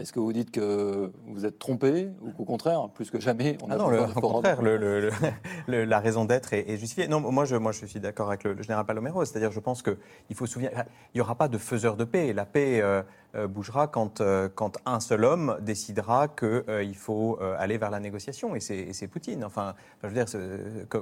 [0.00, 3.70] est-ce que vous dites que vous êtes trompé ou qu'au contraire, plus que jamais, on
[3.70, 4.76] a Ah non, le- de au contraire, le-
[5.66, 7.08] le- la raison d'être est, est justifiée.
[7.08, 9.96] Non, moi je, moi je suis d'accord avec le, général Palomero, c'est-à-dire je pense qu'il
[10.34, 10.70] faut se souvenir,
[11.14, 12.32] il n'y aura pas de faiseur de paix.
[12.32, 13.02] La paix euh,
[13.34, 18.00] euh, bougera quand, euh, quand un seul homme décidera qu'il faut euh, aller vers la
[18.00, 19.44] négociation, et c'est Poutine.
[19.44, 20.26] Enfin, je veux dire,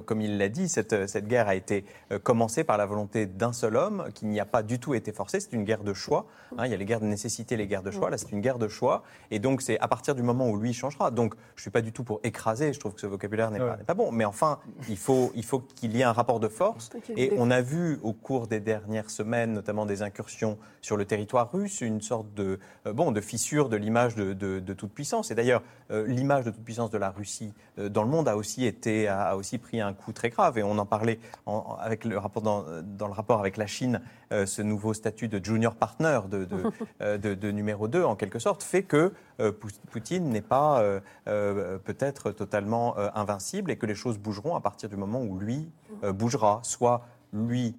[0.04, 3.52] comme il l'a dit, cette, cette guerre a été euh, commencée par la volonté d'un
[3.52, 5.38] seul homme, qui n'y a pas du tout été forcé.
[5.40, 6.26] C'est une guerre de choix.
[6.58, 6.66] hein.
[6.66, 8.10] il y a les guerres de nécessité, les guerres de choix.
[8.10, 9.02] Là, c'est une guerre de choix.
[9.30, 11.10] Et donc, c'est à partir du moment où lui changera.
[11.10, 12.72] Donc, je suis pas du tout pour écraser.
[12.72, 13.76] Je trouve que ce vocabulaire n'est pas, Ouais.
[13.78, 14.12] n'est pas bon.
[14.12, 14.58] Mais enfin,
[14.88, 16.90] il faut il faut qu'il y ait un rapport de force.
[17.16, 21.50] Et on a vu au cours des dernières semaines, notamment des incursions sur le territoire
[21.52, 25.30] russe, une sorte de euh, bon de fissure de l'image de, de- de toute puissance.
[25.30, 28.36] Et d'ailleurs, euh, l'image de toute puissance de la Russie euh, dans le monde a
[28.36, 30.58] aussi été a, a aussi pris un coup très grave.
[30.58, 34.00] Et on en parlait en- avec le rapport dans, dans le rapport avec la Chine,
[34.32, 36.56] euh, ce nouveau statut de junior partner, de, de,
[37.00, 40.80] euh, de- de numéro 2 en quelque sorte, fait que euh, Pou- Poutine n'est pas
[40.80, 45.38] euh, euh, peut-être totalement invincible et que les choses bougeront à partir du moment où
[45.38, 45.68] lui
[46.12, 47.74] bougera, soit lui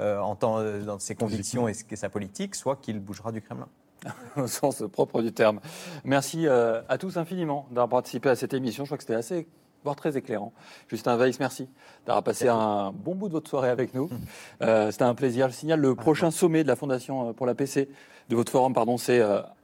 [0.00, 3.68] en dans ses convictions et, et sa politique, soit qu'il bougera du Kremlin.
[4.36, 5.60] au sens propre du terme.
[6.04, 8.84] Merci à tous infiniment d'avoir participé à cette émission.
[8.84, 9.48] Je crois que c'était assez,
[9.82, 10.52] voire très éclairant.
[10.88, 11.68] Justin Weiss, merci
[12.06, 14.08] d'avoir passé un bon bout de votre soirée avec nous.
[14.62, 15.48] Euh, c'était un plaisir.
[15.48, 17.88] Je signale le prochain sommet de la Fondation pour la PC,
[18.28, 19.20] de votre forum, pardon, c'est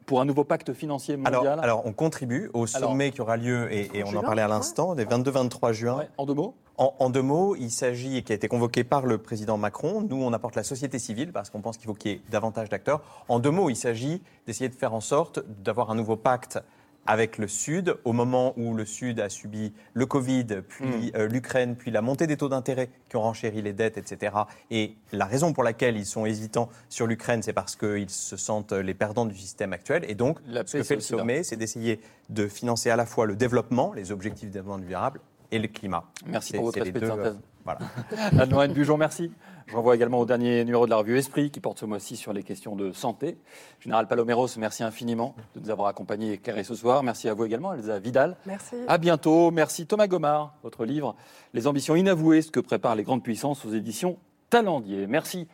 [0.06, 1.34] pour un nouveau pacte financier mondial.
[1.46, 4.42] Alors, alors, on contribue au Alors- sommet qui aura lieu, et, et on en parlait
[4.42, 5.98] à l'instant, des 22-23 juin.
[5.98, 8.84] Ouais, en deux mots En, en deux mots, il s'agit, et qui a été convoqué
[8.84, 11.94] par le président Macron, nous on apporte la société civile parce qu'on pense qu'il faut
[11.94, 13.00] qu'il y ait davantage d'acteurs.
[13.28, 16.58] En deux mots, il s'agit d'essayer de faire en sorte d'avoir un nouveau pacte
[17.06, 21.76] avec le Sud, au moment où le Sud a subi le Covid, puis euh, l'Ukraine,
[21.76, 24.34] puis la montée des taux d'intérêt qui ont renchéri les dettes, etc.
[24.70, 28.72] Et la raison pour laquelle ils sont hésitants sur l'Ukraine, c'est parce qu'ils se sentent
[28.72, 30.04] les perdants du système actuel.
[30.08, 32.00] Et donc, La ce que fait le sommet, c'est d'essayer
[32.30, 35.20] de financer à la fois le développement, les objectifs de développement durable,
[35.50, 36.04] et le climat.
[36.26, 37.34] Merci C'est- pour votre c'est respect de synthèse.
[37.36, 37.80] euh, Voilà.
[38.42, 39.32] Anne-Lorraine Bujon, merci.
[39.66, 42.34] Je renvoie également au dernier numéro de la revue Esprit qui porte ce mois-ci sur
[42.34, 43.38] les questions de santé.
[43.80, 47.02] Général Paloméros, merci infiniment de nous avoir accompagnés et éclairés ce soir.
[47.02, 48.36] Merci à vous également, Elsa Vidal.
[48.44, 48.76] Merci.
[48.86, 49.50] À bientôt.
[49.50, 51.16] Merci Thomas Gomard, votre livre
[51.54, 54.18] Les ambitions inavouées, ce que préparent les grandes puissances aux éditions
[54.50, 55.06] Talendier.
[55.06, 55.48] Merci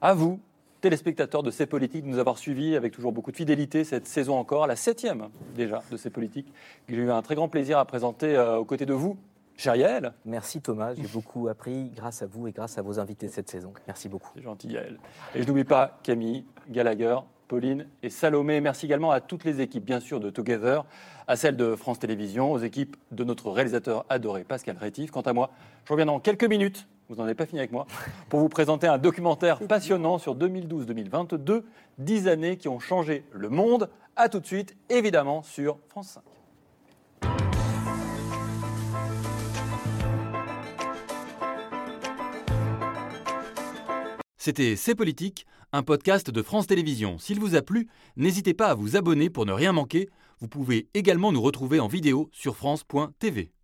[0.00, 0.38] à vous,
[0.80, 4.38] téléspectateurs de ces politiques, de nous avoir suivis avec toujours beaucoup de fidélité cette saison
[4.38, 6.52] encore, la septième déjà de ces politiques,
[6.86, 9.16] que j'ai eu un très grand plaisir à présenter euh, aux côtés de vous,
[9.56, 10.12] cher Yael.
[10.24, 13.72] Merci Thomas, j'ai beaucoup appris grâce à vous et grâce à vos invités cette saison.
[13.86, 14.30] Merci beaucoup.
[14.34, 14.98] C'est gentil, Yael.
[15.34, 18.60] Et je n'oublie pas Camille, Gallagher, Pauline et Salomé.
[18.60, 20.84] Merci également à toutes les équipes, bien sûr, de Together,
[21.26, 25.10] à celles de France Télévisions, aux équipes de notre réalisateur adoré, Pascal Rétif.
[25.10, 25.50] Quant à moi,
[25.84, 27.86] je reviens dans quelques minutes, vous n'en avez pas fini avec moi,
[28.28, 31.62] pour vous présenter un documentaire passionnant sur 2012-2022,
[31.98, 33.88] 10 années qui ont changé le monde.
[34.16, 36.22] À tout de suite, évidemment, sur France 5.
[44.46, 47.18] C'était C'est Politique, un podcast de France Télévisions.
[47.18, 50.08] S'il vous a plu, n'hésitez pas à vous abonner pour ne rien manquer.
[50.38, 53.55] Vous pouvez également nous retrouver en vidéo sur France.tv.